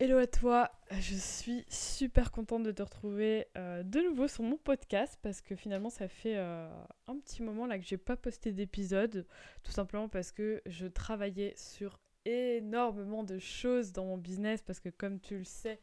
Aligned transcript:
Hello 0.00 0.18
à 0.18 0.26
toi, 0.26 0.72
je 0.90 1.14
suis 1.14 1.64
super 1.68 2.32
contente 2.32 2.64
de 2.64 2.72
te 2.72 2.82
retrouver 2.82 3.46
euh, 3.56 3.84
de 3.84 4.00
nouveau 4.00 4.26
sur 4.26 4.42
mon 4.42 4.56
podcast 4.56 5.16
parce 5.22 5.40
que 5.40 5.54
finalement 5.54 5.88
ça 5.88 6.08
fait 6.08 6.36
euh, 6.36 6.68
un 7.06 7.16
petit 7.20 7.44
moment 7.44 7.64
là 7.64 7.78
que 7.78 7.84
j'ai 7.84 7.96
pas 7.96 8.16
posté 8.16 8.50
d'épisode, 8.50 9.24
tout 9.62 9.70
simplement 9.70 10.08
parce 10.08 10.32
que 10.32 10.60
je 10.66 10.88
travaillais 10.88 11.54
sur 11.56 12.00
énormément 12.24 13.22
de 13.22 13.38
choses 13.38 13.92
dans 13.92 14.04
mon 14.04 14.18
business 14.18 14.62
parce 14.62 14.80
que 14.80 14.88
comme 14.88 15.20
tu 15.20 15.38
le 15.38 15.44
sais 15.44 15.80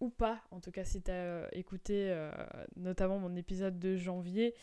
ou 0.00 0.10
pas, 0.10 0.42
en 0.50 0.60
tout 0.60 0.70
cas 0.70 0.84
si 0.84 1.00
tu 1.00 1.10
as 1.10 1.14
euh, 1.14 1.48
écouté 1.52 2.14
notamment 2.76 3.18
mon 3.18 3.34
épisode 3.34 3.78
de 3.78 3.96
janvier, 3.96 4.54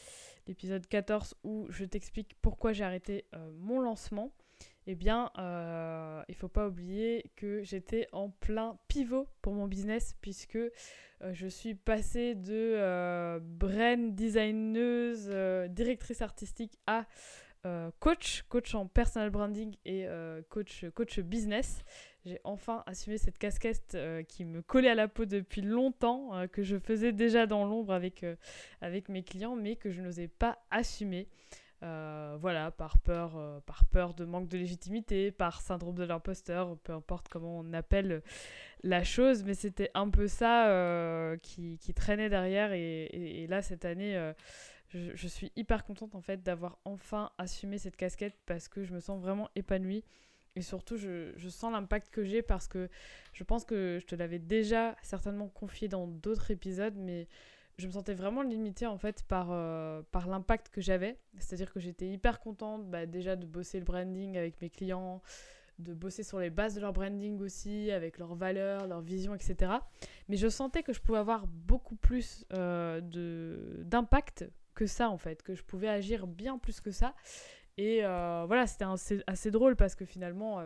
l'épisode 0.46 0.86
14 0.86 1.34
où 1.44 1.66
je 1.70 1.86
t'explique 1.86 2.36
pourquoi 2.40 2.72
j'ai 2.72 2.84
arrêté 2.84 3.26
mon 3.58 3.80
lancement 3.80 4.32
eh 4.88 4.96
bien, 4.96 5.32
euh, 5.38 6.22
il 6.28 6.34
ne 6.34 6.38
faut 6.38 6.48
pas 6.48 6.68
oublier 6.68 7.32
que 7.36 7.64
j'étais 7.64 8.08
en 8.12 8.30
plein 8.30 8.78
pivot 8.88 9.28
pour 9.42 9.54
mon 9.54 9.68
business 9.68 10.16
puisque 10.22 10.58
euh, 10.58 10.72
je 11.34 11.48
suis 11.48 11.74
passée 11.74 12.36
de 12.36 12.54
euh, 12.54 13.40
brand 13.42 14.14
designeuse, 14.14 15.30
directrice 15.70 16.22
artistique 16.22 16.78
à 16.88 17.06
coach, 18.00 18.44
coach 18.44 18.76
en 18.76 18.86
personal 18.86 19.32
branding 19.32 19.76
et 19.86 20.06
coach, 20.50 20.86
coach 20.94 21.20
business. 21.20 21.84
J'ai 22.24 22.40
enfin 22.44 22.84
assumé 22.86 23.18
cette 23.18 23.40
casquette 23.40 23.98
qui 24.28 24.46
me 24.46 24.62
collait 24.62 24.92
à 24.92 24.94
la 24.94 25.08
peau 25.08 25.26
depuis 25.26 25.64
longtemps, 25.64 26.48
que 26.52 26.62
je 26.62 26.78
faisais 26.78 27.12
déjà 27.12 27.48
dans 27.48 27.66
l'ombre 27.66 27.92
avec, 27.92 28.24
avec 28.82 29.10
mes 29.10 29.24
clients, 29.24 29.56
mais 29.56 29.78
que 29.78 29.90
je 29.90 30.00
n'osais 30.00 30.28
pas 30.28 30.60
assumer. 30.70 31.28
Euh, 31.84 32.38
voilà, 32.40 32.72
par 32.72 32.98
peur, 33.00 33.34
euh, 33.36 33.60
par 33.60 33.86
peur 33.86 34.14
de 34.14 34.24
manque 34.24 34.48
de 34.48 34.58
légitimité, 34.58 35.32
par 35.32 35.62
syndrome 35.62 35.96
de 35.96 36.04
l'imposteur, 36.04 36.78
peu 36.80 36.94
importe 36.94 37.28
comment 37.28 37.60
on 37.60 37.74
appelle 37.74 38.24
la 38.84 39.04
chose, 39.04 39.44
mais 39.44 39.54
c'était 39.54 39.92
un 39.94 40.10
peu 40.10 40.28
ça 40.28 40.70
euh, 40.70 41.38
qui, 41.38 41.78
traînait 41.94 42.30
derrière. 42.30 42.72
Et, 42.72 43.46
là, 43.50 43.62
cette 43.62 43.84
année, 43.86 44.34
je, 44.88 45.28
suis 45.28 45.52
hyper 45.56 45.84
contente 45.84 46.16
en 46.16 46.22
fait 46.22 46.42
d'avoir 46.44 46.80
enfin 46.86 47.32
assumé 47.38 47.78
cette 47.78 47.98
casquette 47.98 48.36
parce 48.46 48.68
que 48.68 48.84
je 48.84 48.94
me 48.94 49.00
sens 49.00 49.22
vraiment 49.22 49.50
épanouie. 49.56 50.04
Et 50.56 50.62
surtout, 50.62 50.96
je, 50.96 51.34
je 51.36 51.50
sens 51.50 51.74
l'impact 51.74 52.10
que 52.10 52.24
j'ai 52.24 52.42
parce 52.42 52.70
que 52.70 52.90
je 53.34 53.44
pense 53.44 53.66
que 53.66 53.98
je 54.00 54.06
te 54.06 54.16
l'avais 54.16 54.40
déjà 54.40 54.96
certainement 55.02 55.50
confié 55.50 55.90
dans 55.90 56.08
d'autres 56.08 56.50
épisodes, 56.50 56.96
mais 56.96 57.28
je 57.78 57.88
me 57.88 57.92
sentais 57.92 58.14
vraiment 58.14 58.42
limitée 58.42 58.88
en 58.88 58.98
fait 58.98 59.24
par, 59.24 59.50
euh, 59.52 60.02
par 60.12 60.28
l'impact 60.28 60.70
que 60.70 60.82
j'avais. 60.82 61.18
C'est-à-dire 61.38 61.74
que 61.74 61.80
j'étais 61.80 62.08
hyper 62.08 62.40
contente 62.40 62.90
bah, 62.90 63.06
déjà 63.06 63.36
de 63.36 63.46
bosser 63.46 63.80
le 63.80 63.86
branding 63.86 64.38
avec 64.38 64.62
mes 64.62 64.70
clients, 64.70 65.22
de 65.80 65.94
bosser 65.94 66.24
sur 66.24 66.40
les 66.40 66.50
bases 66.50 66.76
de 66.76 66.82
leur 66.82 66.94
branding 66.94 67.40
aussi, 67.42 67.92
avec 67.92 68.18
leurs 68.18 68.36
valeurs, 68.36 68.88
leurs 68.88 69.02
visions, 69.02 69.36
etc. 69.36 69.74
Mais 70.30 70.38
je 70.38 70.48
sentais 70.48 70.84
que 70.84 70.94
je 70.94 71.02
pouvais 71.02 71.20
avoir 71.20 71.48
beaucoup 71.48 71.96
plus 71.96 72.46
euh, 72.54 73.02
d'impact 73.84 74.46
que 74.74 74.86
ça 74.86 75.10
en 75.10 75.18
fait, 75.18 75.44
que 75.44 75.54
je 75.54 75.64
pouvais 75.64 75.90
agir 75.90 76.28
bien 76.28 76.58
plus 76.58 76.80
que 76.80 76.92
ça. 76.92 77.14
Et 77.78 78.06
euh, 78.06 78.46
voilà, 78.48 78.68
c'était 78.68 78.86
assez, 79.28 79.52
drôle 79.52 79.76
parce 79.76 79.96
que 79.96 80.06
finalement 80.06 80.66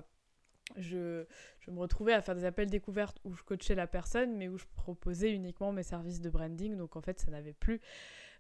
je, 0.76 1.26
je, 1.60 1.72
me 1.72 1.80
retrouvais 1.80 2.14
à 2.14 2.22
faire 2.22 2.36
des 2.36 2.46
appels 2.46 2.70
découvertes 2.70 3.20
où 3.24 3.34
je 3.34 3.44
coachais 3.44 3.76
la 3.76 3.88
personne, 3.88 4.36
mais 4.36 4.48
où 4.48 4.58
je 4.58 4.66
proposais 4.76 5.32
uniquement 5.32 5.72
mes 5.72 5.84
services 5.84 6.22
de 6.22 6.30
branding. 6.30 6.78
Donc 6.78 6.96
en 6.96 7.02
fait, 7.02 7.20
ça 7.20 7.32
n'avait 7.32 7.54
plus 7.54 7.82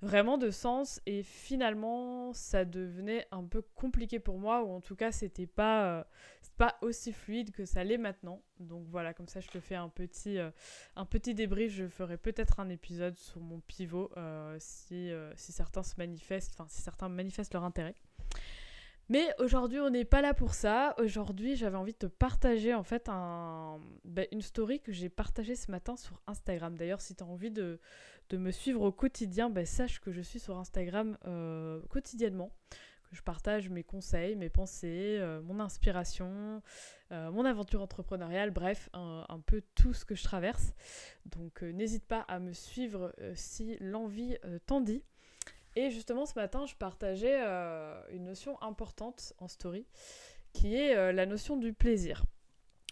vraiment 0.01 0.37
de 0.37 0.49
sens. 0.49 1.01
Et 1.05 1.23
finalement, 1.23 2.33
ça 2.33 2.65
devenait 2.65 3.27
un 3.31 3.43
peu 3.43 3.61
compliqué 3.75 4.19
pour 4.19 4.39
moi, 4.39 4.63
ou 4.63 4.71
en 4.71 4.81
tout 4.81 4.95
cas, 4.95 5.11
c'était 5.11 5.47
pas, 5.47 5.85
euh, 5.85 6.03
pas 6.57 6.77
aussi 6.81 7.11
fluide 7.11 7.51
que 7.51 7.65
ça 7.65 7.83
l'est 7.83 7.97
maintenant. 7.97 8.41
Donc 8.59 8.85
voilà, 8.87 9.13
comme 9.13 9.27
ça, 9.27 9.39
je 9.39 9.49
te 9.49 9.59
fais 9.59 9.75
un 9.75 9.89
petit, 9.89 10.37
euh, 10.37 10.51
un 10.95 11.05
petit 11.05 11.33
débrief. 11.33 11.71
Je 11.71 11.87
ferai 11.87 12.17
peut-être 12.17 12.59
un 12.59 12.69
épisode 12.69 13.17
sur 13.17 13.41
mon 13.41 13.59
pivot 13.61 14.11
euh, 14.17 14.55
si, 14.59 15.11
si 15.35 15.51
certains 15.51 15.83
se 15.83 15.95
manifestent, 15.97 16.53
enfin, 16.53 16.67
si 16.69 16.81
certains 16.81 17.09
manifestent 17.09 17.53
leur 17.53 17.63
intérêt. 17.63 17.95
Mais 19.09 19.33
aujourd'hui, 19.39 19.79
on 19.79 19.89
n'est 19.89 20.05
pas 20.05 20.21
là 20.21 20.35
pour 20.35 20.53
ça. 20.53 20.93
Aujourd'hui, 20.99 21.55
j'avais 21.55 21.77
envie 21.77 21.93
de 21.93 21.97
te 21.97 22.05
partager 22.05 22.75
en 22.75 22.83
fait 22.83 23.09
ben, 24.05 24.27
une 24.31 24.41
story 24.41 24.79
que 24.81 24.91
j'ai 24.91 25.09
partagée 25.09 25.55
ce 25.55 25.71
matin 25.71 25.95
sur 25.97 26.21
Instagram. 26.27 26.77
D'ailleurs, 26.77 27.01
si 27.01 27.15
tu 27.15 27.23
as 27.23 27.25
envie 27.25 27.49
de, 27.49 27.79
de, 28.29 28.37
me 28.37 28.51
suivre 28.51 28.83
au 28.83 28.91
quotidien, 28.91 29.49
ben, 29.49 29.65
sache 29.65 29.99
que 29.99 30.11
je 30.11 30.21
suis 30.21 30.39
sur 30.39 30.59
Instagram 30.59 31.17
euh, 31.25 31.81
quotidiennement. 31.89 32.51
Que 33.09 33.15
je 33.15 33.23
partage 33.23 33.67
mes 33.69 33.83
conseils, 33.83 34.35
mes 34.35 34.51
pensées, 34.51 35.17
euh, 35.19 35.41
mon 35.41 35.59
inspiration, 35.59 36.61
euh, 37.11 37.31
mon 37.31 37.45
aventure 37.45 37.81
entrepreneuriale, 37.81 38.51
bref, 38.51 38.89
un, 38.93 39.25
un, 39.27 39.39
peu 39.39 39.63
tout 39.73 39.93
ce 39.93 40.05
que 40.05 40.13
je 40.13 40.23
traverse. 40.23 40.73
Donc 41.25 41.63
n'hésite 41.63 42.05
pas 42.05 42.19
à 42.27 42.37
me 42.37 42.53
suivre 42.53 43.11
si 43.33 43.75
l'envie 43.79 44.37
t'en 44.67 44.81
dit. 44.81 45.03
Et 45.75 45.89
justement, 45.91 46.25
ce 46.25 46.33
matin, 46.35 46.65
je 46.65 46.75
partageais 46.75 47.41
euh, 47.41 48.01
une 48.11 48.25
notion 48.25 48.61
importante 48.61 49.33
en 49.37 49.47
story, 49.47 49.85
qui 50.53 50.75
est 50.75 50.95
euh, 50.95 51.11
la 51.11 51.25
notion 51.25 51.57
du 51.57 51.73
plaisir. 51.73 52.25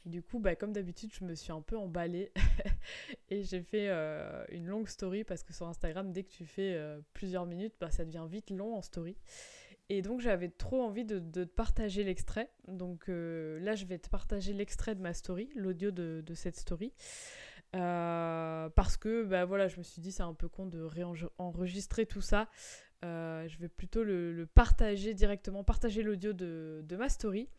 du 0.05 0.21
coup, 0.21 0.39
bah, 0.39 0.55
comme 0.55 0.73
d'habitude, 0.73 1.11
je 1.13 1.25
me 1.25 1.35
suis 1.35 1.51
un 1.51 1.61
peu 1.61 1.77
emballée 1.77 2.31
et 3.29 3.43
j'ai 3.43 3.61
fait 3.61 3.87
euh, 3.89 4.45
une 4.49 4.67
longue 4.67 4.87
story 4.87 5.23
parce 5.23 5.43
que 5.43 5.53
sur 5.53 5.67
Instagram, 5.67 6.11
dès 6.11 6.23
que 6.23 6.31
tu 6.31 6.45
fais 6.45 6.79
plusieurs 7.13 7.45
minutes, 7.45 7.73
bah, 7.79 7.91
ça 7.91 8.05
devient 8.05 8.25
vite 8.29 8.51
long 8.51 8.75
en 8.75 8.81
story. 8.81 9.17
Et 9.89 10.01
donc 10.01 10.19
j'avais 10.19 10.49
trop 10.49 10.81
envie 10.81 11.05
de, 11.05 11.19
de 11.19 11.45
partager 11.45 12.03
l'extrait. 12.03 12.51
Donc 12.67 13.07
là, 13.07 13.75
je 13.75 13.85
vais 13.85 13.97
te 13.97 14.09
partager 14.09 14.53
l'extrait 14.53 14.95
de 14.95 15.01
ma 15.01 15.13
story, 15.13 15.49
l'audio 15.55 15.91
de, 15.91 16.21
de, 16.25 16.33
cette 16.33 16.57
story. 16.57 16.93
Euh, 17.75 18.69
parce 18.69 18.97
que 18.97 19.23
bah, 19.23 19.45
voilà, 19.45 19.67
je 19.67 19.78
me 19.78 19.83
suis 19.83 20.01
dit 20.01 20.11
c'est 20.11 20.23
un 20.23 20.33
peu 20.33 20.47
con 20.47 20.66
de 20.66 20.81
réenregistrer 20.81 22.05
tout 22.05 22.22
ça. 22.22 22.47
Euh, 23.05 23.47
je 23.47 23.57
vais 23.59 23.67
plutôt 23.67 24.03
le, 24.03 24.47
partager 24.53 25.13
directement, 25.13 25.63
partager 25.63 26.01
l'audio 26.01 26.33
de, 26.33 26.81
de, 26.83 26.95
ma 26.95 27.09
story. 27.09 27.50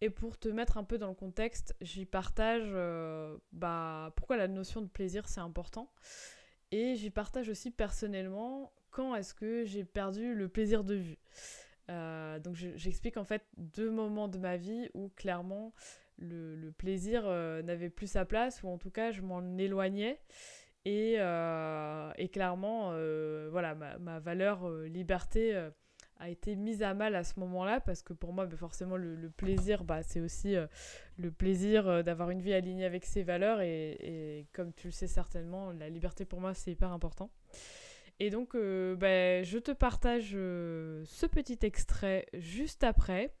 Et 0.00 0.10
pour 0.10 0.38
te 0.38 0.48
mettre 0.48 0.78
un 0.78 0.84
peu 0.84 0.98
dans 0.98 1.08
le 1.08 1.14
contexte, 1.14 1.76
j'y 1.80 2.06
partage 2.06 2.70
euh, 2.72 3.36
bah, 3.52 4.12
pourquoi 4.16 4.36
la 4.36 4.48
notion 4.48 4.80
de 4.80 4.88
plaisir 4.88 5.28
c'est 5.28 5.40
important. 5.40 5.92
Et 6.70 6.94
j'y 6.96 7.10
partage 7.10 7.48
aussi 7.48 7.70
personnellement 7.70 8.72
quand 8.90 9.14
est-ce 9.14 9.34
que 9.34 9.64
j'ai 9.64 9.84
perdu 9.84 10.34
le 10.34 10.48
plaisir 10.48 10.84
de 10.84 10.94
vue. 10.94 11.18
donc 11.88 12.54
j'explique 12.54 13.16
en 13.16 13.24
fait 13.24 13.42
deux 13.56 13.90
moments 13.90 14.28
de 14.28 14.38
ma 14.38 14.56
vie 14.56 14.88
où 14.94 15.10
clairement 15.10 15.74
le, 16.22 16.72
plaisir 16.72 17.22
euh, 17.26 17.62
n'avait 17.62 17.90
plus 17.90 18.06
sa 18.06 18.24
place, 18.24 18.62
ou 18.62 18.68
en 18.68 18.78
tout 18.78 18.90
cas 18.90 19.10
je 19.10 19.22
m'en 19.22 19.58
éloignais. 19.58 20.18
Et, 20.84 21.16
euh, 21.18 22.10
clairement, 22.32 22.90
euh, 22.92 23.48
voilà, 23.50 23.74
ma, 23.74 24.18
valeur 24.18 24.68
liberté 24.84 25.70
a 26.18 26.28
été 26.28 26.56
mise 26.56 26.82
à 26.82 26.94
mal 26.94 27.14
à 27.14 27.24
ce 27.24 27.38
moment-là, 27.40 27.80
parce 27.80 28.02
que 28.02 28.12
pour 28.12 28.32
moi, 28.32 28.46
bah, 28.46 28.56
forcément, 28.56 28.96
le, 28.96 29.30
plaisir, 29.30 29.84
bah, 29.84 30.02
c'est 30.02 30.20
aussi 30.20 30.56
le 31.18 31.30
plaisir 31.30 32.02
d'avoir 32.02 32.30
une 32.30 32.40
vie 32.40 32.54
alignée 32.54 32.84
avec 32.84 33.04
ses 33.04 33.22
valeurs, 33.22 33.60
et, 33.60 34.46
comme 34.52 34.72
tu 34.72 34.88
le 34.88 34.92
sais 34.92 35.06
certainement, 35.06 35.72
la 35.72 35.88
liberté 35.88 36.24
pour 36.24 36.40
moi, 36.40 36.54
c'est 36.54 36.72
hyper 36.72 36.92
important. 36.92 37.30
Et 38.18 38.30
donc, 38.30 38.56
bah, 38.56 39.42
je 39.42 39.58
te 39.58 39.70
partage 39.70 40.30
ce 40.32 41.26
petit 41.26 41.58
extrait 41.62 42.26
juste 42.34 42.82
après 42.82 43.32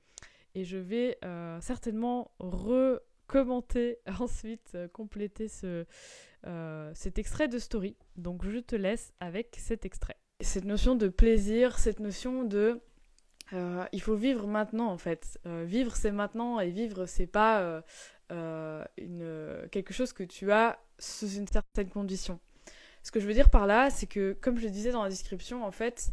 et 0.54 0.64
je 0.64 0.76
vais 0.76 1.18
euh, 1.24 1.60
certainement 1.60 2.30
recommenter 2.38 3.98
ensuite, 4.20 4.72
euh, 4.74 4.88
compléter 4.88 5.48
ce, 5.48 5.84
euh, 6.46 6.90
cet 6.94 7.18
extrait 7.18 7.48
de 7.48 7.58
story. 7.58 7.96
Donc 8.16 8.44
je 8.44 8.58
te 8.58 8.76
laisse 8.76 9.12
avec 9.20 9.56
cet 9.58 9.84
extrait. 9.84 10.16
Cette 10.40 10.64
notion 10.64 10.94
de 10.96 11.08
plaisir, 11.08 11.78
cette 11.78 12.00
notion 12.00 12.44
de 12.44 12.80
il 13.92 14.00
faut 14.00 14.14
vivre 14.16 14.46
maintenant 14.46 14.88
en 14.88 14.96
fait. 14.96 15.38
vivre 15.44 15.94
c'est 15.94 16.10
maintenant 16.10 16.58
et 16.58 16.70
vivre 16.70 17.04
c'est 17.04 17.26
pas 17.26 17.82
une, 18.30 19.68
quelque 19.70 19.92
chose 19.92 20.14
que 20.14 20.22
tu 20.22 20.50
as 20.50 20.78
sous 20.98 21.28
une 21.28 21.46
certaine 21.46 21.90
condition. 21.90 22.40
Ce 23.02 23.10
que 23.10 23.20
je 23.20 23.26
veux 23.26 23.34
dire 23.34 23.50
par 23.50 23.66
là, 23.66 23.90
c'est 23.90 24.06
que 24.06 24.32
comme 24.40 24.56
je 24.56 24.64
le 24.64 24.70
disais 24.70 24.90
dans 24.90 25.02
la 25.02 25.10
description, 25.10 25.66
en 25.66 25.70
fait, 25.70 26.12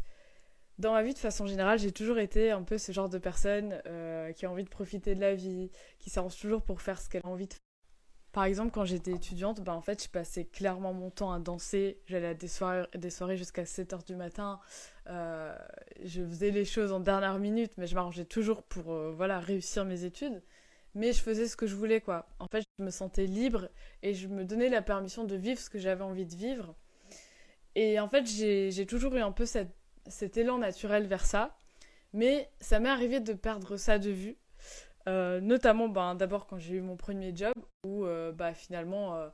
dans 0.79 0.93
ma 0.93 1.03
vie, 1.03 1.13
de 1.13 1.19
façon 1.19 1.45
générale, 1.45 1.77
j'ai 1.77 1.91
toujours 1.91 2.19
été 2.19 2.51
un 2.51 2.63
peu 2.63 2.77
ce 2.77 2.93
genre 2.93 3.09
de 3.09 3.17
personne 3.17 3.81
euh, 3.85 4.31
qui 4.31 4.45
a 4.45 4.51
envie 4.51 4.63
de 4.63 4.69
profiter 4.69 5.13
de 5.13 5.19
la 5.19 5.35
vie, 5.35 5.69
qui 5.99 6.09
s'arrange 6.09 6.37
toujours 6.39 6.61
pour 6.61 6.81
faire 6.81 6.99
ce 7.01 7.09
qu'elle 7.09 7.21
a 7.25 7.27
envie 7.27 7.47
de 7.47 7.53
faire. 7.53 7.59
Par 8.31 8.45
exemple, 8.45 8.71
quand 8.71 8.85
j'étais 8.85 9.11
étudiante, 9.11 9.59
bah, 9.61 9.73
en 9.73 9.81
fait, 9.81 10.03
je 10.03 10.09
passais 10.09 10.45
clairement 10.45 10.93
mon 10.93 11.09
temps 11.09 11.33
à 11.33 11.39
danser. 11.39 11.99
J'allais 12.05 12.27
à 12.27 12.33
des 12.33 12.47
soirées, 12.47 12.85
des 12.95 13.09
soirées 13.09 13.37
jusqu'à 13.37 13.63
7h 13.63 14.05
du 14.05 14.15
matin. 14.15 14.59
Euh, 15.07 15.53
je 16.03 16.23
faisais 16.23 16.51
les 16.51 16.63
choses 16.63 16.91
en 16.91 16.99
dernière 16.99 17.39
minute, 17.39 17.73
mais 17.77 17.87
je 17.87 17.95
m'arrangeais 17.95 18.25
toujours 18.25 18.63
pour 18.63 18.93
euh, 18.93 19.11
voilà, 19.11 19.39
réussir 19.39 19.83
mes 19.83 20.05
études. 20.05 20.43
Mais 20.95 21.11
je 21.11 21.21
faisais 21.21 21.47
ce 21.47 21.57
que 21.57 21.67
je 21.67 21.75
voulais, 21.75 22.01
quoi. 22.01 22.29
En 22.39 22.47
fait, 22.47 22.63
je 22.77 22.83
me 22.83 22.91
sentais 22.91 23.25
libre 23.25 23.69
et 24.03 24.13
je 24.13 24.27
me 24.27 24.45
donnais 24.45 24.69
la 24.69 24.81
permission 24.81 25.25
de 25.25 25.35
vivre 25.35 25.59
ce 25.59 25.69
que 25.69 25.79
j'avais 25.79 26.03
envie 26.03 26.25
de 26.25 26.35
vivre. 26.35 26.75
Et 27.75 27.99
en 27.99 28.07
fait, 28.07 28.25
j'ai 28.25 28.85
toujours 28.85 29.15
eu 29.15 29.21
un 29.21 29.31
peu 29.31 29.45
cette 29.45 29.78
cet 30.07 30.37
élan 30.37 30.57
naturel 30.59 31.07
vers 31.07 31.25
ça. 31.25 31.57
Mais 32.13 32.49
ça 32.59 32.79
m'est 32.79 32.89
arrivé 32.89 33.19
de 33.19 33.33
perdre 33.33 33.77
ça 33.77 33.99
de 33.99 34.09
vue. 34.09 34.37
notamment, 35.07 35.89
ben, 35.89 36.15
d'abord 36.15 36.47
quand 36.47 36.57
j'ai 36.57 36.75
eu 36.75 36.81
mon 36.81 36.97
premier 36.97 37.35
job, 37.35 37.53
où 37.85 38.05
bah, 38.33 38.53
finalement, 38.53 39.29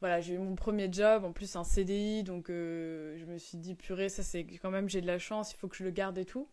voilà, 0.00 0.20
j'ai 0.20 0.34
eu 0.34 0.38
mon 0.38 0.54
premier 0.54 0.90
job, 0.90 1.24
en 1.24 1.32
plus 1.32 1.56
un 1.56 1.64
CDI, 1.64 2.22
donc 2.22 2.46
je 2.48 3.24
me 3.26 3.38
suis 3.38 3.58
dit, 3.58 3.74
purée, 3.74 4.08
ça 4.08 4.22
c'est 4.22 4.46
quand 4.62 4.70
même, 4.70 4.88
j'ai 4.88 5.02
de 5.02 5.06
la 5.06 5.18
chance, 5.18 5.52
il 5.52 5.56
faut 5.56 5.68
que 5.68 5.76
je 5.76 5.84
le 5.84 5.90
garde 5.90 6.16
et 6.18 6.24
tout. 6.24 6.48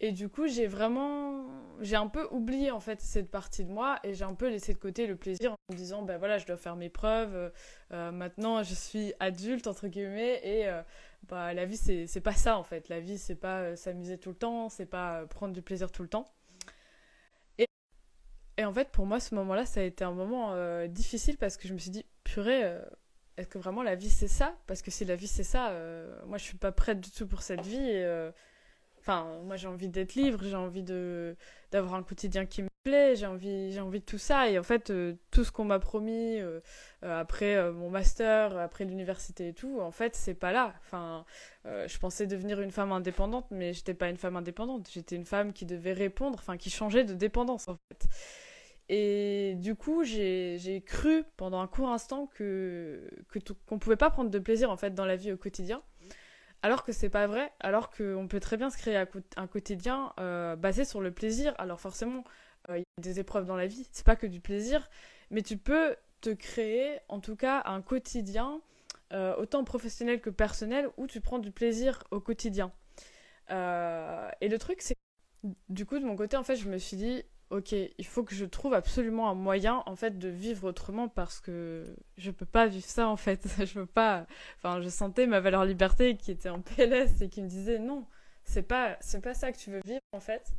Et 0.00 0.12
du 0.12 0.28
coup, 0.28 0.46
j'ai 0.46 0.66
vraiment. 0.66 1.46
J'ai 1.80 1.96
un 1.96 2.06
peu 2.06 2.26
oublié 2.30 2.70
en 2.70 2.78
fait 2.80 3.00
cette 3.00 3.30
partie 3.30 3.64
de 3.64 3.70
moi 3.72 3.98
et 4.04 4.14
j'ai 4.14 4.24
un 4.24 4.34
peu 4.34 4.48
laissé 4.48 4.72
de 4.72 4.78
côté 4.78 5.06
le 5.06 5.16
plaisir 5.16 5.52
en 5.52 5.56
me 5.72 5.76
disant 5.76 6.02
ben 6.02 6.18
voilà, 6.18 6.38
je 6.38 6.46
dois 6.46 6.56
faire 6.56 6.76
mes 6.76 6.88
preuves. 6.88 7.34
Euh, 7.34 7.50
euh, 7.92 8.12
maintenant, 8.12 8.62
je 8.62 8.74
suis 8.74 9.12
adulte, 9.18 9.66
entre 9.66 9.88
guillemets, 9.88 10.40
et 10.44 10.68
euh, 10.68 10.82
bah, 11.24 11.52
la 11.54 11.64
vie, 11.64 11.76
c'est 11.76 12.20
pas 12.20 12.32
ça 12.32 12.56
en 12.58 12.62
fait. 12.62 12.88
La 12.88 13.00
vie, 13.00 13.18
c'est 13.18 13.34
pas 13.34 13.76
s'amuser 13.76 14.18
tout 14.18 14.30
le 14.30 14.36
temps, 14.36 14.68
c'est 14.68 14.86
pas 14.86 15.26
prendre 15.26 15.52
du 15.52 15.62
plaisir 15.62 15.90
tout 15.90 16.02
le 16.02 16.08
temps. 16.08 16.32
Et, 17.58 17.66
et 18.56 18.64
en 18.64 18.72
fait, 18.72 18.90
pour 18.90 19.06
moi, 19.06 19.20
ce 19.20 19.34
moment-là, 19.34 19.66
ça 19.66 19.80
a 19.80 19.82
été 19.82 20.04
un 20.04 20.12
moment 20.12 20.54
difficile 20.86 21.36
parce 21.36 21.56
que 21.56 21.68
je 21.68 21.74
me 21.74 21.78
suis 21.78 21.90
dit 21.90 22.06
purée 22.24 22.78
est-ce 23.36 23.48
que 23.48 23.58
vraiment 23.58 23.82
la 23.82 23.94
vie 23.94 24.10
c'est 24.10 24.28
ça? 24.28 24.56
Parce 24.66 24.82
que 24.82 24.90
si 24.90 25.04
la 25.04 25.14
vie 25.16 25.28
c'est 25.28 25.44
ça, 25.44 25.72
moi 26.26 26.38
je 26.38 26.44
suis 26.44 26.58
pas 26.58 26.72
prête 26.72 27.00
du 27.00 27.10
tout 27.10 27.26
pour 27.26 27.42
cette 27.42 27.62
vie. 27.62 28.04
Enfin, 28.98 29.40
moi 29.44 29.56
j'ai 29.56 29.68
envie 29.68 29.88
d'être 29.88 30.14
libre, 30.14 30.40
j'ai 30.42 30.56
envie 30.56 30.82
d'avoir 31.70 31.94
un 31.94 32.02
quotidien 32.02 32.46
qui 32.46 32.67
j'ai 33.14 33.26
envie 33.26 33.72
j'ai 33.72 33.80
envie 33.80 34.00
de 34.00 34.04
tout 34.04 34.18
ça 34.18 34.48
et 34.50 34.58
en 34.58 34.62
fait 34.62 34.90
euh, 34.90 35.14
tout 35.30 35.44
ce 35.44 35.52
qu'on 35.52 35.64
m'a 35.64 35.78
promis 35.78 36.40
euh, 36.40 36.60
euh, 37.04 37.20
après 37.20 37.72
mon 37.72 37.90
master, 37.90 38.56
après 38.58 38.84
l'université 38.84 39.48
et 39.48 39.52
tout, 39.54 39.80
en 39.80 39.90
fait, 39.90 40.16
c'est 40.16 40.34
pas 40.34 40.52
là. 40.52 40.74
Enfin, 40.80 41.24
je 41.64 41.98
pensais 41.98 42.26
devenir 42.26 42.60
une 42.60 42.70
femme 42.70 42.92
indépendante 42.92 43.46
mais 43.50 43.72
j'étais 43.72 43.94
pas 43.94 44.08
une 44.08 44.16
femme 44.16 44.36
indépendante, 44.36 44.88
j'étais 44.92 45.16
une 45.16 45.26
femme 45.26 45.52
qui 45.52 45.66
devait 45.66 45.92
répondre, 45.92 46.38
enfin 46.38 46.56
qui 46.56 46.70
changeait 46.70 47.04
de 47.04 47.14
dépendance 47.14 47.68
en 47.68 47.76
fait. 47.88 48.08
Et 48.90 49.54
du 49.56 49.74
coup, 49.74 50.02
j'ai 50.04 50.82
cru 50.86 51.24
pendant 51.36 51.60
un 51.60 51.66
court 51.66 51.90
instant 51.90 52.26
que 52.26 53.10
qu'on 53.66 53.78
pouvait 53.78 53.96
pas 53.96 54.10
prendre 54.10 54.30
de 54.30 54.38
plaisir 54.38 54.70
en 54.70 54.76
fait 54.76 54.94
dans 54.94 55.04
la 55.04 55.16
vie 55.16 55.32
au 55.32 55.36
quotidien 55.36 55.82
alors 56.62 56.84
que 56.84 56.92
c'est 56.92 57.08
pas 57.08 57.26
vrai, 57.26 57.52
alors 57.60 57.90
qu'on 57.90 58.26
peut 58.28 58.40
très 58.40 58.56
bien 58.56 58.70
se 58.70 58.76
créer 58.76 59.04
un 59.36 59.46
quotidien 59.46 60.12
euh, 60.18 60.56
basé 60.56 60.84
sur 60.84 61.00
le 61.00 61.12
plaisir. 61.12 61.54
Alors 61.58 61.80
forcément, 61.80 62.24
euh, 62.68 62.78
il 62.78 62.80
y 62.80 62.82
a 62.98 63.02
des 63.02 63.20
épreuves 63.20 63.46
dans 63.46 63.56
la 63.56 63.66
vie, 63.66 63.88
c'est 63.92 64.04
pas 64.06 64.16
que 64.16 64.26
du 64.26 64.40
plaisir, 64.40 64.88
mais 65.30 65.42
tu 65.42 65.56
peux 65.56 65.96
te 66.20 66.30
créer 66.30 66.98
en 67.08 67.20
tout 67.20 67.36
cas 67.36 67.62
un 67.66 67.80
quotidien, 67.80 68.60
euh, 69.12 69.36
autant 69.36 69.62
professionnel 69.64 70.20
que 70.20 70.30
personnel, 70.30 70.88
où 70.96 71.06
tu 71.06 71.20
prends 71.20 71.38
du 71.38 71.52
plaisir 71.52 72.02
au 72.10 72.20
quotidien. 72.20 72.72
et 73.50 74.48
le 74.48 74.56
truc, 74.58 74.82
c'est 74.82 74.96
du 75.68 75.86
coup, 75.86 75.98
de 75.98 76.04
mon 76.04 76.16
côté, 76.16 76.36
en 76.36 76.42
fait, 76.42 76.56
je 76.56 76.68
me 76.68 76.78
suis 76.78 76.96
dit, 76.96 77.22
ok, 77.50 77.72
il 77.72 78.06
faut 78.06 78.22
que 78.22 78.34
je 78.34 78.44
trouve 78.44 78.74
absolument 78.74 79.30
un 79.30 79.34
moyen 79.34 79.82
en 79.86 79.96
fait 79.96 80.18
de 80.18 80.28
vivre 80.28 80.68
autrement 80.68 81.08
parce 81.08 81.40
que 81.40 81.86
je 82.16 82.30
peux 82.30 82.46
pas 82.46 82.66
vivre 82.66 82.86
ça 82.86 83.08
en 83.08 83.16
fait. 83.16 83.46
je 83.66 83.74
peux 83.74 83.86
pas. 83.86 84.26
Enfin, 84.58 84.80
je 84.82 84.88
sentais 84.88 85.26
ma 85.26 85.40
valeur 85.40 85.64
liberté 85.64 86.16
qui 86.16 86.30
était 86.30 86.48
en 86.50 86.60
PLS 86.60 87.22
et 87.22 87.28
qui 87.28 87.42
me 87.42 87.48
disait 87.48 87.78
non, 87.78 88.06
c'est 88.44 88.62
pas 88.62 88.96
c'est 89.00 89.20
pas 89.22 89.34
ça 89.34 89.52
que 89.52 89.58
tu 89.58 89.70
veux 89.70 89.80
vivre 89.84 90.00
en 90.12 90.20
fait. 90.20 90.52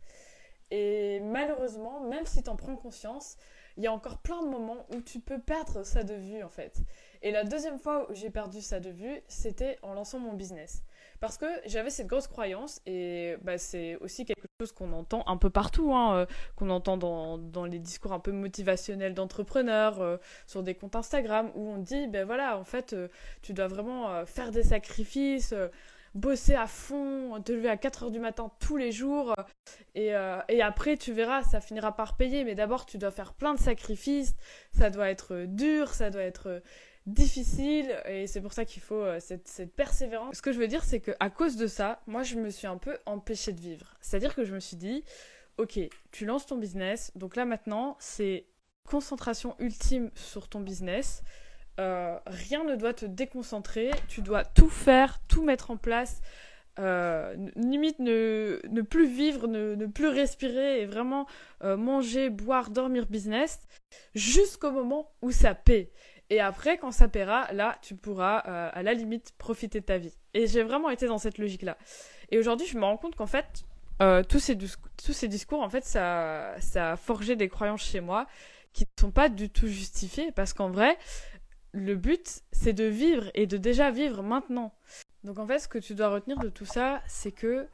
Et 0.72 1.20
malheureusement, 1.22 2.02
même 2.08 2.26
si 2.26 2.44
tu 2.44 2.50
en 2.50 2.56
prends 2.56 2.76
conscience, 2.76 3.38
il 3.80 3.84
y 3.84 3.88
a 3.88 3.94
encore 3.94 4.18
plein 4.18 4.44
de 4.44 4.50
moments 4.50 4.86
où 4.94 5.00
tu 5.00 5.22
peux 5.22 5.40
perdre 5.40 5.84
ça 5.84 6.04
de 6.04 6.14
vue 6.14 6.44
en 6.44 6.50
fait. 6.50 6.82
Et 7.22 7.32
la 7.32 7.46
deuxième 7.46 7.80
fois 7.80 8.12
où 8.12 8.14
j'ai 8.14 8.30
perdu 8.30 8.62
ça 8.62 8.82
de 8.82 8.90
vue, 8.90 9.22
c'était 9.30 9.80
en 9.82 9.94
lançant 9.94 10.20
mon 10.20 10.34
business. 10.34 10.84
Parce 11.22 11.38
que 11.38 11.46
j'avais 11.66 11.90
cette 11.90 12.08
grosse 12.08 12.28
croyance, 12.28 12.82
et 12.86 13.36
bah, 13.42 13.58
c'est 13.58 13.96
aussi 13.98 14.26
quelque 14.26 14.48
chose 14.60 14.74
qu'on 14.74 14.92
entend 14.92 15.24
un 15.28 15.38
peu 15.38 15.50
partout, 15.50 15.94
hein, 15.94 16.16
euh, 16.16 16.26
qu'on 16.56 16.70
entend 16.70 16.98
dans, 16.98 17.38
dans, 17.38 17.66
les 17.66 17.80
discours 17.80 18.14
un 18.14 18.20
peu 18.20 18.32
motivationnels 18.32 19.14
d'entrepreneurs, 19.14 20.02
euh, 20.02 20.18
sur 20.46 20.64
des 20.64 20.76
comptes 20.76 20.96
Instagram, 20.96 21.52
où 21.56 21.70
on 21.72 21.78
dit, 21.78 22.08
ben 22.08 22.26
voilà, 22.26 22.58
en 22.58 22.64
fait, 22.64 22.94
euh, 22.94 23.10
tu 23.42 23.54
dois 23.54 23.68
vraiment 23.68 24.26
faire 24.26 24.52
des 24.52 24.64
sacrifices, 24.64 25.54
bosser 26.16 26.56
à 26.56 26.68
fond, 26.68 27.42
te 27.42 27.52
lever 27.52 27.70
à 27.70 27.78
4 27.78 28.04
heures 28.04 28.12
du 28.12 28.20
matin 28.20 28.52
tous 28.60 28.78
les 28.78 28.92
jours, 28.92 29.36
et, 29.96 30.14
et 30.50 30.62
après, 30.62 30.98
tu 30.98 31.14
verras, 31.14 31.44
ça 31.44 31.62
finira 31.62 31.96
par 31.96 32.18
payer, 32.18 32.44
mais 32.44 32.56
d'abord, 32.56 32.86
tu 32.86 32.98
dois 32.98 33.12
faire 33.12 33.34
plein 33.34 33.54
de 33.54 33.60
sacrifices, 33.60 34.36
ça 34.72 34.90
doit 34.90 35.10
être 35.10 35.46
dur, 35.46 35.94
ça 35.94 36.10
doit 36.10 36.24
être 36.24 36.62
difficile 37.10 37.96
et 38.06 38.28
c'est 38.28 38.42
pour 38.42 38.54
ça 38.54 38.66
qu'il 38.66 38.82
faut 38.82 39.02
euh, 39.02 39.20
cette, 39.20 39.74
persévérance. 39.76 40.36
Ce 40.36 40.42
que 40.42 40.52
je 40.52 40.60
veux 40.60 40.68
dire, 40.68 40.84
c'est 40.84 41.00
qu'à 41.00 41.30
cause 41.30 41.56
de 41.56 41.68
ça, 41.68 42.02
moi 42.08 42.24
je 42.24 42.36
me 42.36 42.50
suis 42.50 42.68
un 42.68 42.78
peu 42.78 42.98
empêchée 43.06 43.52
de 43.52 43.60
vivre. 43.60 43.96
C'est-à-dire 44.02 44.36
que 44.36 44.44
je 44.44 44.54
me 44.54 44.60
suis 44.60 44.78
dit, 44.78 45.04
ok, 45.58 45.80
tu 46.12 46.26
lances 46.26 46.46
ton 46.46 46.58
business, 46.58 47.12
donc 47.16 47.36
là 47.36 47.46
maintenant 47.46 47.98
c'est 48.00 48.46
concentration 48.88 49.56
ultime 49.60 50.12
sur 50.16 50.48
ton 50.48 50.62
business. 50.62 51.24
Euh, 51.80 52.18
rien 52.28 52.64
ne 52.64 52.76
doit 52.76 52.94
te 52.94 53.06
déconcentrer, 53.06 53.92
tu 54.08 54.22
dois 54.22 54.44
tout 54.44 54.70
faire, 54.70 55.20
tout 55.28 55.44
mettre 55.44 55.72
en 55.72 55.78
place. 55.78 56.22
Euh, 56.78 57.36
limite 57.56 58.00
ne, 58.00 58.62
ne, 58.70 58.82
plus 58.82 59.08
vivre, 59.08 59.48
ne, 59.48 59.76
ne, 59.76 59.86
plus 59.86 60.08
respirer 60.08 60.82
et 60.82 60.86
vraiment 60.86 61.26
manger, 61.62 62.30
boire, 62.30 62.70
dormir 62.70 63.06
business 63.08 63.60
jusqu'au 64.14 64.72
moment 64.72 65.12
où 65.22 65.32
ça 65.32 65.56
paie. 65.56 65.92
Et 66.30 66.40
après, 66.40 66.78
quand 66.78 66.92
ça 66.92 67.08
paiera, 67.08 67.52
là, 67.54 67.78
tu 67.82 67.96
pourras, 67.96 68.44
euh, 68.48 68.70
à 68.72 68.84
la 68.84 68.94
limite, 68.94 69.34
profiter 69.38 69.80
de 69.80 69.86
ta 69.86 69.98
vie. 69.98 70.14
Et 70.34 70.46
j'ai 70.48 70.64
vraiment 70.64 70.90
été 70.90 71.08
dans 71.08 71.18
cette 71.18 71.40
logique-là. 71.40 71.78
Et 72.30 72.38
aujourd'hui, 72.38 72.68
je 72.68 72.78
me 72.78 72.84
rends 72.84 72.98
compte 72.98 73.16
qu'en 73.16 73.26
fait, 73.26 73.66
euh, 74.02 74.22
tous, 74.24 74.40
ces 74.40 74.56
tous 74.58 75.14
ces 75.14 75.28
discours, 75.28 75.62
en 75.62 75.70
fait, 75.70 75.84
ça, 75.84 76.54
ça 76.60 76.92
a 76.92 76.96
forgé 76.98 77.36
des 77.36 77.50
croyances 77.50 77.82
chez 77.82 78.00
moi 78.00 78.28
qui 78.74 78.84
ne 78.84 79.02
sont 79.02 79.12
pas 79.12 79.30
du 79.30 79.50
tout 79.50 79.68
justifiées. 79.68 80.32
Parce 80.32 80.54
qu'en 80.54 80.70
vrai, 80.70 80.98
le 81.72 81.96
but, 81.96 82.42
c'est 82.52 82.74
de 82.74 82.86
vivre 82.86 83.30
et 83.34 83.48
de 83.48 83.58
déjà 83.58 83.92
vivre 83.92 84.24
maintenant. 84.24 84.74
Donc 85.24 85.40
en 85.40 85.46
fait, 85.46 85.60
ce 85.60 85.68
que 85.68 85.78
tu 85.78 85.96
dois 85.96 86.10
retenir 86.10 86.40
de 86.40 86.50
tout 86.50 86.66
ça, 86.66 87.02
c'est 87.08 87.32
que 87.32 87.68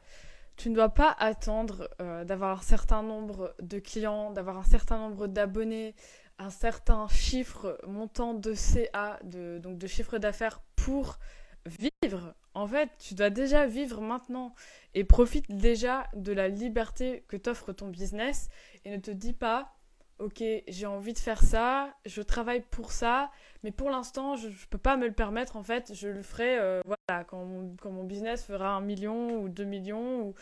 tu 0.56 0.70
ne 0.70 0.74
dois 0.74 0.88
pas 0.88 1.14
attendre 1.18 1.88
euh, 2.00 2.24
d'avoir 2.24 2.58
un 2.58 2.62
certain 2.62 3.02
nombre 3.02 3.54
de 3.60 3.78
clients, 3.78 4.30
d'avoir 4.30 4.58
un 4.58 4.64
certain 4.64 4.98
nombre 4.98 5.26
d'abonnés, 5.26 5.94
un 6.38 6.50
certain 6.50 7.08
chiffre 7.08 7.78
montant 7.86 8.34
de 8.34 8.54
CA, 8.54 9.18
donc 9.22 9.78
de 9.78 9.86
chiffre 9.86 10.18
d'affaires 10.18 10.60
pour 10.76 11.18
vivre. 11.66 12.34
En 12.54 12.66
fait, 12.66 12.90
tu 12.98 13.14
dois 13.14 13.30
déjà 13.30 13.66
vivre 13.66 14.00
maintenant 14.00 14.54
et 14.94 15.04
profite 15.04 15.50
déjà 15.54 16.06
de 16.14 16.32
la 16.32 16.48
liberté 16.48 17.24
que 17.28 17.36
t'offre 17.36 17.72
ton 17.72 17.88
business 17.88 18.48
et 18.84 18.90
ne 18.90 18.96
te 18.96 19.10
dis 19.10 19.34
pas 19.34 19.75
ok, 20.18 20.42
j'ai 20.66 20.86
envie 20.86 21.12
de 21.12 21.18
faire 21.18 21.42
ça, 21.42 21.94
je 22.06 22.22
travaille 22.22 22.62
pour 22.62 22.92
ça, 22.92 23.30
mais 23.62 23.70
pour 23.70 23.90
l'instant, 23.90 24.36
je 24.36 24.48
ne 24.48 24.54
peux 24.70 24.78
pas 24.78 24.96
me 24.96 25.06
le 25.06 25.12
permettre. 25.12 25.56
En 25.56 25.62
fait, 25.62 25.92
je 25.94 26.08
le 26.08 26.22
ferai 26.22 26.58
euh, 26.58 26.80
voilà, 26.84 27.24
quand 27.24 27.44
mon, 27.44 28.04
business 28.04 28.44
fera 28.44 28.70
un 28.70 28.80
million 28.80 29.40
ou 29.40 29.48
deux 29.48 29.64
millions. 29.64 30.22
Ou... 30.22 30.34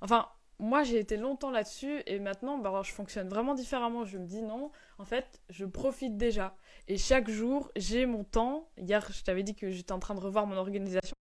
Enfin, 0.00 0.28
moi, 0.58 0.82
j'ai 0.82 0.98
été 0.98 1.16
longtemps 1.16 1.50
là-dessus 1.50 2.02
et 2.06 2.18
maintenant, 2.18 2.58
bah, 2.58 2.80
je 2.84 2.92
fonctionne 2.92 3.28
vraiment 3.28 3.54
différemment. 3.54 4.04
Je 4.04 4.18
me 4.18 4.26
dis 4.26 4.42
non, 4.42 4.70
en 4.98 5.04
fait, 5.04 5.40
je 5.50 5.64
profite 5.64 6.16
déjà. 6.16 6.54
Et 6.88 6.96
chaque 6.96 7.28
jour, 7.28 7.70
j'ai 7.76 8.06
mon 8.06 8.24
temps. 8.24 8.68
Hier, 8.78 9.06
je 9.12 9.22
t'avais 9.22 9.42
dit 9.42 9.54
que 9.54 9.70
j'étais 9.70 9.92
en 9.92 9.98
train 9.98 10.14
de 10.14 10.20
revoir 10.20 10.46
mon 10.46 10.56
organisation. 10.56 11.16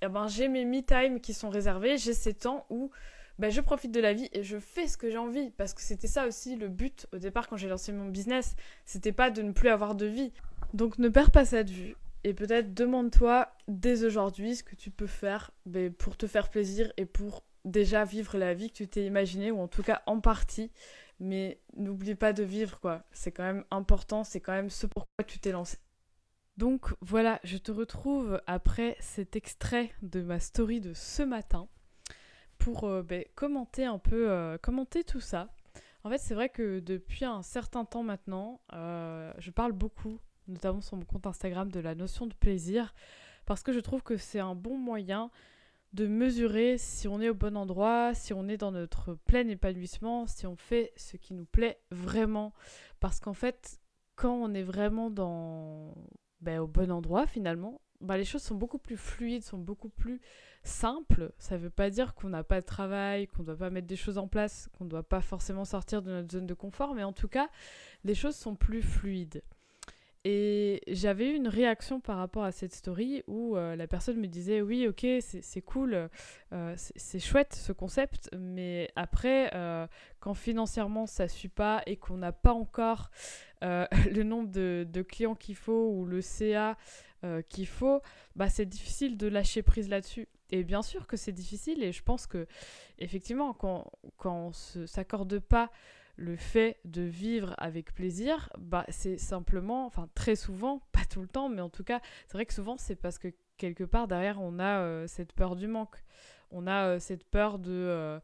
Et 0.00 0.04
eh 0.04 0.08
ben, 0.08 0.28
j'ai 0.28 0.46
mes 0.46 0.64
me-time 0.64 1.20
qui 1.20 1.34
sont 1.34 1.50
réservés. 1.50 1.98
J'ai 1.98 2.14
ces 2.14 2.34
temps 2.34 2.66
où 2.70 2.92
bah, 3.38 3.50
je 3.50 3.60
profite 3.60 3.92
de 3.92 4.00
la 4.00 4.12
vie 4.12 4.28
et 4.32 4.42
je 4.42 4.58
fais 4.58 4.88
ce 4.88 4.96
que 4.96 5.10
j'ai 5.10 5.18
envie. 5.18 5.50
Parce 5.50 5.74
que 5.74 5.80
c'était 5.80 6.08
ça 6.08 6.26
aussi 6.26 6.56
le 6.56 6.68
but 6.68 7.06
au 7.12 7.18
départ 7.18 7.48
quand 7.48 7.56
j'ai 7.56 7.68
lancé 7.68 7.92
mon 7.92 8.08
business. 8.08 8.56
C'était 8.84 9.12
pas 9.12 9.30
de 9.30 9.42
ne 9.42 9.52
plus 9.52 9.68
avoir 9.68 9.94
de 9.94 10.06
vie. 10.06 10.32
Donc 10.74 10.98
ne 10.98 11.08
perds 11.08 11.30
pas 11.30 11.44
ça 11.44 11.62
de 11.62 11.70
vue. 11.70 11.96
Et 12.24 12.34
peut-être 12.34 12.74
demande-toi 12.74 13.48
dès 13.68 14.04
aujourd'hui 14.04 14.56
ce 14.56 14.64
que 14.64 14.74
tu 14.74 14.90
peux 14.90 15.06
faire 15.06 15.52
bah, 15.66 15.88
pour 15.96 16.16
te 16.16 16.26
faire 16.26 16.50
plaisir 16.50 16.92
et 16.96 17.04
pour 17.04 17.44
déjà 17.64 18.04
vivre 18.04 18.36
la 18.38 18.54
vie 18.54 18.70
que 18.70 18.76
tu 18.76 18.88
t'es 18.88 19.04
imaginée, 19.04 19.50
ou 19.50 19.60
en 19.60 19.68
tout 19.68 19.82
cas 19.82 20.02
en 20.06 20.20
partie. 20.20 20.70
Mais 21.20 21.60
n'oublie 21.76 22.14
pas 22.14 22.32
de 22.32 22.42
vivre, 22.42 22.80
quoi. 22.80 23.04
C'est 23.12 23.32
quand 23.32 23.42
même 23.42 23.64
important, 23.70 24.24
c'est 24.24 24.40
quand 24.40 24.52
même 24.52 24.70
ce 24.70 24.86
pourquoi 24.86 25.24
tu 25.26 25.38
t'es 25.38 25.52
lancé. 25.52 25.78
Donc 26.56 26.92
voilà, 27.00 27.40
je 27.44 27.56
te 27.56 27.70
retrouve 27.70 28.40
après 28.46 28.96
cet 29.00 29.36
extrait 29.36 29.90
de 30.02 30.22
ma 30.22 30.40
story 30.40 30.80
de 30.80 30.92
ce 30.92 31.22
matin 31.22 31.68
euh, 32.84 33.02
ben, 33.02 33.24
commenter 33.34 33.84
un 33.84 33.98
peu, 33.98 34.30
euh, 34.30 34.58
commenter 34.58 35.04
tout 35.04 35.20
ça. 35.20 35.48
En 36.04 36.10
fait, 36.10 36.18
c'est 36.18 36.34
vrai 36.34 36.48
que 36.48 36.80
depuis 36.80 37.24
un 37.24 37.42
certain 37.42 37.84
temps 37.84 38.02
maintenant, 38.02 38.60
euh, 38.72 39.32
je 39.38 39.50
parle 39.50 39.72
beaucoup, 39.72 40.18
notamment 40.46 40.80
sur 40.80 40.96
mon 40.96 41.04
compte 41.04 41.26
Instagram, 41.26 41.70
de 41.70 41.80
la 41.80 41.94
notion 41.94 42.26
de 42.26 42.34
plaisir, 42.34 42.94
parce 43.46 43.62
que 43.62 43.72
je 43.72 43.80
trouve 43.80 44.02
que 44.02 44.16
c'est 44.16 44.40
un 44.40 44.54
bon 44.54 44.76
moyen 44.76 45.30
de 45.94 46.06
mesurer 46.06 46.76
si 46.78 47.08
on 47.08 47.20
est 47.20 47.30
au 47.30 47.34
bon 47.34 47.56
endroit, 47.56 48.12
si 48.14 48.32
on 48.32 48.46
est 48.48 48.58
dans 48.58 48.72
notre 48.72 49.14
plein 49.14 49.48
épanouissement, 49.48 50.26
si 50.26 50.46
on 50.46 50.56
fait 50.56 50.92
ce 50.96 51.16
qui 51.16 51.34
nous 51.34 51.46
plaît 51.46 51.80
vraiment. 51.90 52.52
Parce 53.00 53.20
qu'en 53.20 53.32
fait, 53.32 53.80
quand 54.14 54.34
on 54.34 54.52
est 54.54 54.62
vraiment 54.62 55.10
dans 55.10 55.94
ben, 56.40 56.60
au 56.60 56.66
bon 56.66 56.90
endroit 56.90 57.26
finalement, 57.26 57.80
bah, 58.00 58.16
les 58.16 58.24
choses 58.24 58.42
sont 58.42 58.54
beaucoup 58.54 58.78
plus 58.78 58.96
fluides, 58.96 59.42
sont 59.42 59.58
beaucoup 59.58 59.88
plus 59.88 60.20
simples. 60.62 61.32
Ça 61.38 61.56
ne 61.56 61.62
veut 61.62 61.70
pas 61.70 61.90
dire 61.90 62.14
qu'on 62.14 62.28
n'a 62.28 62.44
pas 62.44 62.60
de 62.60 62.66
travail, 62.66 63.26
qu'on 63.26 63.42
ne 63.42 63.46
doit 63.46 63.56
pas 63.56 63.70
mettre 63.70 63.86
des 63.86 63.96
choses 63.96 64.18
en 64.18 64.28
place, 64.28 64.68
qu'on 64.76 64.84
ne 64.84 64.90
doit 64.90 65.02
pas 65.02 65.20
forcément 65.20 65.64
sortir 65.64 66.02
de 66.02 66.10
notre 66.10 66.32
zone 66.32 66.46
de 66.46 66.54
confort, 66.54 66.94
mais 66.94 67.04
en 67.04 67.12
tout 67.12 67.28
cas, 67.28 67.48
les 68.04 68.14
choses 68.14 68.36
sont 68.36 68.54
plus 68.54 68.82
fluides. 68.82 69.42
Et 70.24 70.82
j'avais 70.88 71.30
eu 71.30 71.36
une 71.36 71.48
réaction 71.48 72.00
par 72.00 72.18
rapport 72.18 72.42
à 72.42 72.52
cette 72.52 72.74
story 72.74 73.22
où 73.28 73.56
euh, 73.56 73.76
la 73.76 73.86
personne 73.86 74.18
me 74.18 74.26
disait 74.26 74.60
oui 74.60 74.88
ok 74.88 75.06
c'est 75.20 75.62
cool, 75.62 76.08
euh, 76.52 76.74
c'est 76.76 77.20
chouette 77.20 77.54
ce 77.54 77.72
concept, 77.72 78.28
mais 78.36 78.90
après 78.96 79.50
euh, 79.54 79.86
quand 80.18 80.34
financièrement 80.34 81.06
ça 81.06 81.28
suit 81.28 81.48
pas 81.48 81.82
et 81.86 81.96
qu'on 81.96 82.18
n'a 82.18 82.32
pas 82.32 82.52
encore 82.52 83.10
le 83.62 84.22
nombre 84.22 84.50
de 84.50 85.02
clients 85.02 85.34
qu'il 85.34 85.56
faut 85.56 85.90
ou 85.92 86.04
le 86.04 86.20
CA 86.20 86.76
qu'il 87.48 87.66
faut, 87.66 88.00
bah 88.36 88.48
c'est 88.48 88.66
difficile 88.66 89.16
de 89.16 89.26
lâcher 89.26 89.62
prise 89.62 89.88
là-dessus. 89.88 90.28
Et 90.50 90.64
bien 90.64 90.82
sûr 90.82 91.06
que 91.06 91.16
c'est 91.16 91.32
difficile 91.32 91.82
et 91.82 91.92
je 91.92 92.02
pense 92.02 92.26
que 92.26 92.46
effectivement 92.98 93.52
quand, 93.52 93.90
quand 94.16 94.52
on 94.76 94.80
ne 94.80 94.86
s'accorde 94.86 95.38
pas 95.40 95.70
le 96.16 96.36
fait 96.36 96.78
de 96.84 97.02
vivre 97.02 97.54
avec 97.58 97.94
plaisir, 97.94 98.50
bah, 98.58 98.84
c'est 98.88 99.18
simplement, 99.18 99.86
enfin 99.86 100.08
très 100.14 100.36
souvent, 100.36 100.82
pas 100.92 101.04
tout 101.08 101.20
le 101.20 101.28
temps, 101.28 101.48
mais 101.48 101.60
en 101.60 101.70
tout 101.70 101.84
cas, 101.84 102.00
c'est 102.26 102.34
vrai 102.34 102.44
que 102.44 102.52
souvent 102.52 102.76
c'est 102.76 102.96
parce 102.96 103.18
que 103.18 103.28
quelque 103.56 103.84
part 103.84 104.08
derrière 104.08 104.40
on 104.40 104.58
a 104.58 104.80
euh, 104.80 105.06
cette 105.06 105.32
peur 105.32 105.56
du 105.56 105.68
manque. 105.68 105.96
On 106.50 106.66
a 106.66 106.86
euh, 106.86 106.98
cette 106.98 107.24
peur 107.24 107.58
de 107.58 108.20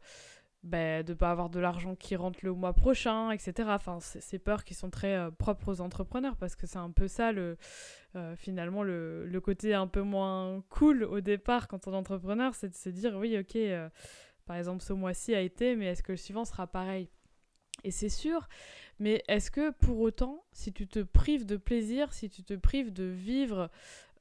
bah, 0.65 1.03
de 1.03 1.13
pas 1.13 1.31
avoir 1.31 1.49
de 1.49 1.59
l'argent 1.59 1.95
qui 1.95 2.15
rentre 2.15 2.39
le 2.43 2.53
mois 2.53 2.73
prochain, 2.73 3.31
etc. 3.31 3.69
Enfin, 3.69 3.99
ces 4.01 4.39
peurs 4.39 4.63
qui 4.63 4.73
sont 4.73 4.89
très 4.89 5.15
euh, 5.15 5.31
propres 5.31 5.71
aux 5.71 5.81
entrepreneurs 5.81 6.35
parce 6.35 6.55
que 6.55 6.67
c'est 6.67 6.79
un 6.79 6.91
peu 6.91 7.07
ça 7.07 7.31
le 7.31 7.57
finalement 8.37 8.81
le, 8.81 9.25
le, 9.25 9.41
côté 9.41 9.73
un 9.73 9.87
peu 9.87 10.01
moins 10.01 10.63
cool 10.69 11.03
au 11.03 11.19
départ 11.19 11.67
quand 11.67 11.85
on 11.85 11.91
est 11.91 11.97
entrepreneur, 11.97 12.55
c'est 12.55 12.69
de 12.69 12.73
se 12.73 12.87
dire 12.87 13.13
oui 13.17 13.37
ok, 13.37 13.57
par 14.45 14.55
exemple 14.55 14.81
ce 14.83 14.93
mois-ci 14.93 15.35
a 15.35 15.41
été, 15.41 15.75
mais 15.75 15.87
est-ce 15.87 16.01
que 16.01 16.13
le 16.13 16.17
suivant 16.17 16.45
sera 16.45 16.65
pareil? 16.65 17.09
Et 17.83 17.91
c'est 17.91 18.09
sûr, 18.09 18.47
mais 18.99 19.23
est-ce 19.27 19.51
que 19.51 19.71
pour 19.71 19.99
autant, 19.99 20.45
si 20.51 20.71
tu 20.71 20.87
te 20.87 20.99
prives 20.99 21.45
de 21.45 21.57
plaisir, 21.57 22.13
si 22.13 22.29
tu 22.29 22.43
te 22.43 22.53
prives 22.53 22.93
de 22.93 23.03
vivre 23.03 23.69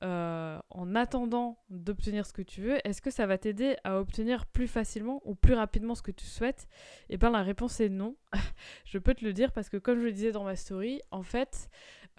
euh, 0.03 0.59
en 0.71 0.95
attendant 0.95 1.59
d'obtenir 1.71 2.27
ce 2.27 2.33
que 2.33 2.43
tu 2.43 2.61
veux, 2.61 2.87
est-ce 2.87 3.01
que 3.01 3.11
ça 3.11 3.27
va 3.27 3.39
t'aider 3.39 3.77
à 3.85 3.99
obtenir 3.99 4.47
plus 4.47 4.67
facilement 4.67 5.23
ou 5.25 5.35
plus 5.35 5.55
rapidement 5.55 5.95
ce 5.95 6.03
que 6.03 6.11
tu 6.11 6.27
souhaites? 6.27 6.67
Et 7.09 7.15
eh 7.15 7.17
bien 7.17 7.31
la 7.31 7.43
réponse 7.43 7.81
est 7.81 7.89
non. 7.89 8.17
je 8.85 8.99
peux 8.99 9.15
te 9.15 9.25
le 9.25 9.33
dire 9.33 9.53
parce 9.53 9.69
que 9.69 9.77
comme 9.77 10.01
je 10.01 10.05
le 10.05 10.13
disais 10.13 10.33
dans 10.33 10.45
ma 10.45 10.57
story, 10.57 11.01
en 11.11 11.23
fait, 11.23 11.69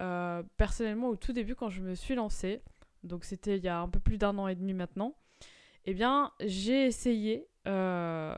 euh, 0.00 0.42
personnellement 0.56 1.08
au 1.08 1.16
tout 1.16 1.32
début 1.32 1.54
quand 1.54 1.68
je 1.68 1.82
me 1.82 1.94
suis 1.94 2.14
lancée, 2.14 2.62
donc 3.04 3.24
c'était 3.24 3.56
il 3.56 3.64
y 3.64 3.68
a 3.68 3.78
un 3.78 3.88
peu 3.88 4.00
plus 4.00 4.18
d'un 4.18 4.36
an 4.38 4.48
et 4.48 4.54
demi 4.54 4.74
maintenant, 4.74 5.14
eh 5.84 5.94
bien 5.94 6.32
j'ai 6.40 6.86
essayé 6.86 7.48
euh, 7.66 8.34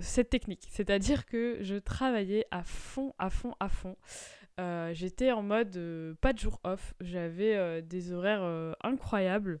cette 0.00 0.30
technique. 0.30 0.66
C'est-à-dire 0.70 1.26
que 1.26 1.58
je 1.60 1.76
travaillais 1.76 2.46
à 2.50 2.62
fond, 2.62 3.14
à 3.18 3.28
fond, 3.28 3.54
à 3.60 3.68
fond. 3.68 3.96
Euh, 4.60 4.92
j'étais 4.92 5.32
en 5.32 5.42
mode 5.42 5.76
euh, 5.76 6.14
pas 6.20 6.32
de 6.32 6.38
jour 6.38 6.60
off. 6.64 6.94
J'avais 7.00 7.82
des 7.82 8.12
horaires 8.12 8.74
incroyables. 8.82 9.60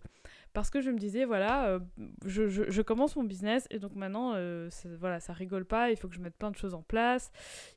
Parce 0.52 0.68
que 0.68 0.82
je 0.82 0.90
me 0.90 0.98
disais, 0.98 1.24
voilà, 1.24 1.78
je, 2.26 2.46
je, 2.46 2.82
commence 2.82 3.16
mon 3.16 3.24
business 3.24 3.66
et 3.70 3.78
donc 3.78 3.94
maintenant, 3.94 4.34
ça, 4.68 4.88
voilà, 5.00 5.18
ça 5.18 5.32
rigole 5.32 5.64
pas. 5.64 5.90
Il 5.90 5.96
faut 5.96 6.08
que 6.08 6.14
je 6.14 6.20
mette 6.20 6.36
plein 6.36 6.50
de 6.50 6.56
choses 6.56 6.74
en 6.74 6.82
place. 6.82 7.32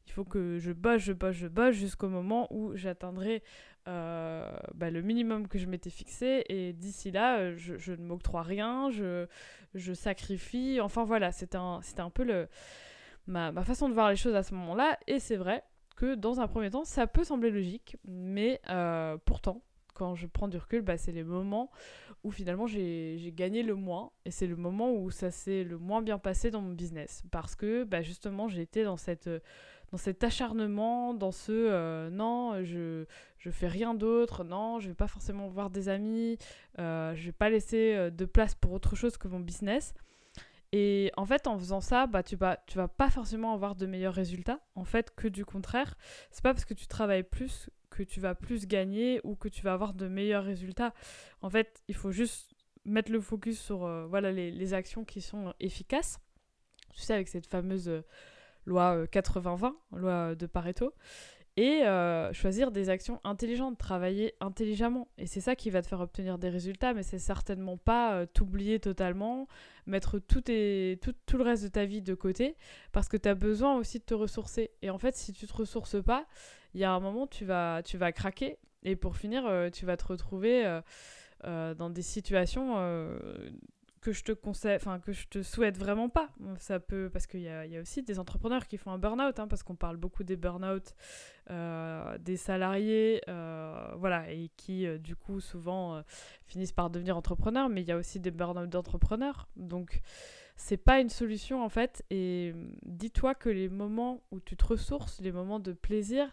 Il 0.07 0.11
faut 0.11 0.25
que 0.25 0.57
je 0.59 0.73
bosse, 0.73 1.01
je 1.01 1.13
bosse, 1.13 1.35
je 1.35 1.47
bosse 1.47 1.75
jusqu'au 1.75 2.09
moment 2.09 2.53
où 2.53 2.75
j'atteindrai 2.75 3.43
euh, 3.87 4.51
bah, 4.73 4.89
le 4.89 5.03
minimum 5.03 5.47
que 5.47 5.59
je 5.59 5.67
m'étais 5.67 5.91
fixé 5.91 6.43
et 6.49 6.73
d'ici 6.73 7.11
là 7.11 7.37
euh, 7.37 7.55
je, 7.55 7.91
ne 7.91 8.03
m'octroie 8.03 8.41
rien 8.41 8.89
je, 8.89 9.27
je, 9.75 9.93
sacrifie 9.93 10.79
enfin 10.81 11.03
voilà 11.03 11.31
c'était 11.31 11.59
un, 11.59 11.81
un 11.99 12.09
peu 12.09 12.23
le, 12.23 12.47
ma, 13.27 13.51
ma, 13.51 13.63
façon 13.63 13.87
de 13.87 13.93
voir 13.93 14.09
les 14.09 14.15
choses 14.15 14.33
à 14.33 14.41
ce 14.41 14.55
moment 14.55 14.73
là 14.73 14.97
et 15.05 15.19
c'est 15.19 15.35
vrai 15.35 15.63
que 15.95 16.15
dans 16.15 16.39
un 16.39 16.47
premier 16.47 16.69
temps 16.69 16.83
ça 16.83 17.07
peut 17.07 17.23
sembler 17.23 17.51
logique 17.51 17.97
mais 18.05 18.61
euh, 18.69 19.17
pourtant 19.25 19.61
quand 19.93 20.15
je 20.15 20.27
prends 20.27 20.47
du 20.47 20.57
recul 20.57 20.81
bah, 20.81 20.97
c'est 20.97 21.11
les 21.11 21.23
moments 21.23 21.71
où 22.23 22.31
finalement 22.31 22.67
j'ai 22.67 23.33
gagné 23.35 23.63
le 23.63 23.75
moins 23.75 24.11
et 24.25 24.31
c'est 24.31 24.47
le 24.47 24.55
moment 24.55 24.91
où 24.93 25.11
ça 25.11 25.31
s'est 25.31 25.63
le 25.63 25.77
moins 25.77 26.01
bien 26.01 26.17
passé 26.17 26.51
dans 26.51 26.61
mon 26.61 26.73
business 26.73 27.23
parce 27.31 27.55
que 27.55 27.83
bah, 27.83 28.01
justement 28.01 28.47
j'étais 28.47 28.83
dans 28.83 28.97
cette 28.97 29.29
dans 29.91 29.97
cet 29.97 30.23
acharnement, 30.23 31.13
dans 31.13 31.31
ce 31.31 31.51
euh, 31.51 32.09
non, 32.09 32.63
je, 32.63 33.05
je 33.37 33.49
fais 33.49 33.67
rien 33.67 33.93
d'autre, 33.93 34.43
non, 34.43 34.79
je 34.79 34.89
vais 34.89 34.95
pas 34.95 35.07
forcément 35.07 35.47
voir 35.47 35.69
des 35.69 35.89
amis, 35.89 36.37
euh, 36.79 37.13
je 37.15 37.27
vais 37.27 37.31
pas 37.31 37.49
laisser 37.49 37.93
euh, 37.95 38.09
de 38.09 38.25
place 38.25 38.55
pour 38.55 38.71
autre 38.71 38.95
chose 38.95 39.17
que 39.17 39.27
mon 39.27 39.39
business. 39.39 39.93
Et 40.71 41.11
en 41.15 41.25
fait, 41.25 41.47
en 41.47 41.57
faisant 41.57 41.81
ça, 41.81 42.07
bah, 42.07 42.23
tu, 42.23 42.35
vas, 42.35 42.57
tu 42.67 42.77
vas 42.77 42.87
pas 42.87 43.09
forcément 43.09 43.53
avoir 43.53 43.75
de 43.75 43.85
meilleurs 43.85 44.13
résultats. 44.13 44.59
En 44.75 44.83
fait, 44.83 45.13
que 45.15 45.27
du 45.27 45.45
contraire. 45.45 45.95
C'est 46.31 46.43
pas 46.43 46.53
parce 46.53 46.65
que 46.65 46.73
tu 46.73 46.87
travailles 46.87 47.23
plus 47.23 47.69
que 47.89 48.03
tu 48.03 48.19
vas 48.19 48.35
plus 48.35 48.67
gagner 48.67 49.21
ou 49.23 49.35
que 49.35 49.47
tu 49.47 49.61
vas 49.61 49.73
avoir 49.73 49.93
de 49.93 50.07
meilleurs 50.07 50.43
résultats. 50.43 50.93
En 51.41 51.49
fait, 51.49 51.81
il 51.87 51.95
faut 51.95 52.11
juste 52.11 52.53
mettre 52.83 53.11
le 53.11 53.21
focus 53.21 53.59
sur 53.59 53.87
voilà, 54.07 54.31
les, 54.31 54.73
actions 54.73 55.05
qui 55.05 55.21
sont 55.21 55.53
efficaces. 55.59 56.19
Tu 56.93 57.01
sais, 57.01 57.13
avec 57.13 57.27
cette 57.27 57.47
fameuse 57.47 58.03
loi 58.65 59.05
80-20, 59.05 59.65
euh, 59.65 59.97
loi 59.97 60.35
de 60.35 60.45
Pareto, 60.45 60.93
et 61.57 61.83
euh, 61.83 62.33
choisir 62.33 62.71
des 62.71 62.89
actions 62.89 63.21
intelligentes, 63.23 63.77
travailler 63.77 64.35
intelligemment. 64.41 65.07
Et 65.17 65.25
c'est 65.25 65.39
ça 65.39 65.55
qui 65.55 65.69
va 65.69 65.81
te 65.81 65.87
faire 65.87 66.01
obtenir 66.01 66.37
des 66.37 66.49
résultats, 66.49 66.93
mais 66.93 67.03
c'est 67.03 67.19
certainement 67.19 67.77
pas 67.77 68.15
euh, 68.15 68.25
t'oublier 68.25 68.79
totalement, 68.79 69.47
mettre 69.85 70.19
tout, 70.19 70.41
tout, 70.41 71.13
tout, 71.25 71.37
le 71.37 71.43
reste 71.43 71.63
de 71.63 71.69
ta 71.69 71.85
vie 71.85 72.01
de 72.01 72.13
côté, 72.13 72.57
parce 72.91 73.07
que 73.07 73.15
tu 73.15 73.29
as 73.29 73.35
besoin 73.35 73.77
aussi 73.77 73.99
de 73.99 74.03
te 74.03 74.13
ressourcer. 74.13 74.71
Et 74.81 74.89
en 74.89 74.97
fait, 74.97 75.15
si 75.15 75.31
tu 75.31 75.47
te 75.47 75.53
ressources 75.53 76.01
pas, 76.03 76.25
il 76.73 76.81
y 76.81 76.83
a 76.83 76.91
un 76.91 76.99
moment, 76.99 77.25
tu 77.25 77.45
vas, 77.45 77.81
tu 77.83 77.97
vas 77.97 78.11
craquer, 78.11 78.57
et 78.83 78.97
pour 78.97 79.15
finir, 79.15 79.49
tu 79.71 79.85
vas 79.85 79.97
te 79.97 80.05
retrouver... 80.05 80.81
dans 81.43 81.91
des 81.91 82.01
situations 82.01 82.75
que 84.05 84.11
je 84.11 84.23
te 84.23 84.31
conseille, 84.33 84.75
enfin 84.75 84.99
que 84.99 85.11
je 85.11 85.25
te 85.27 85.41
souhaite 85.41 85.79
vraiment 85.79 86.09
pas. 86.09 86.29
Ça 86.59 86.79
peut, 86.79 87.09
parce 87.11 87.25
qu'il 87.25 87.41
y 87.41 87.49
a, 87.49 87.81
aussi 87.81 88.03
des 88.03 88.19
entrepreneurs 88.19 88.67
qui 88.67 88.77
font 88.77 88.91
un 88.91 88.99
burn-out, 88.99 89.39
hein, 89.39 89.47
parce 89.47 89.63
qu'on 89.63 89.75
parle 89.75 89.97
beaucoup 89.97 90.23
des 90.23 90.35
burn-out 90.35 90.93
euh, 91.49 92.15
des 92.19 92.37
salariés, 92.37 93.23
euh, 93.29 93.93
voilà, 93.97 94.31
et 94.31 94.51
qui 94.57 94.85
euh, 94.85 94.99
du 94.99 95.15
coup 95.15 95.39
souvent 95.39 96.03
finissent 96.45 96.71
par 96.71 96.91
devenir 96.91 97.17
entrepreneurs, 97.17 97.67
mais 97.67 97.81
il 97.81 97.87
y 97.87 97.91
a 97.91 97.97
aussi 97.97 98.19
des 98.19 98.29
burn-out 98.29 98.69
d'entrepreneurs. 98.69 99.47
Donc 99.55 100.01
c'est 100.55 100.77
pas 100.77 100.99
une 100.99 101.09
solution 101.09 101.65
en 101.65 101.69
fait. 101.69 102.05
Et 102.11 102.53
dis-toi 102.83 103.33
que 103.33 103.49
les 103.49 103.69
moments 103.69 104.21
où 104.29 104.39
tu 104.39 104.55
te 104.55 104.65
ressources, 104.65 105.19
les 105.19 105.31
moments 105.31 105.59
de 105.59 105.73
plaisir, 105.73 106.31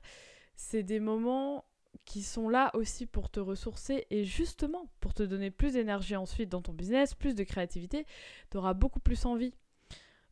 c'est 0.56 0.82
des 0.82 1.00
moments 1.00 1.64
qui 2.04 2.22
sont 2.22 2.48
là 2.48 2.70
aussi 2.74 3.06
pour 3.06 3.30
te 3.30 3.40
ressourcer 3.40 4.06
et 4.10 4.24
justement 4.24 4.88
pour 5.00 5.14
te 5.14 5.22
donner 5.22 5.50
plus 5.50 5.74
d'énergie 5.74 6.16
ensuite 6.16 6.48
dans 6.48 6.62
ton 6.62 6.72
business, 6.72 7.14
plus 7.14 7.34
de 7.34 7.44
créativité, 7.44 8.06
tu 8.50 8.56
auras 8.56 8.74
beaucoup 8.74 9.00
plus 9.00 9.24
envie. 9.24 9.54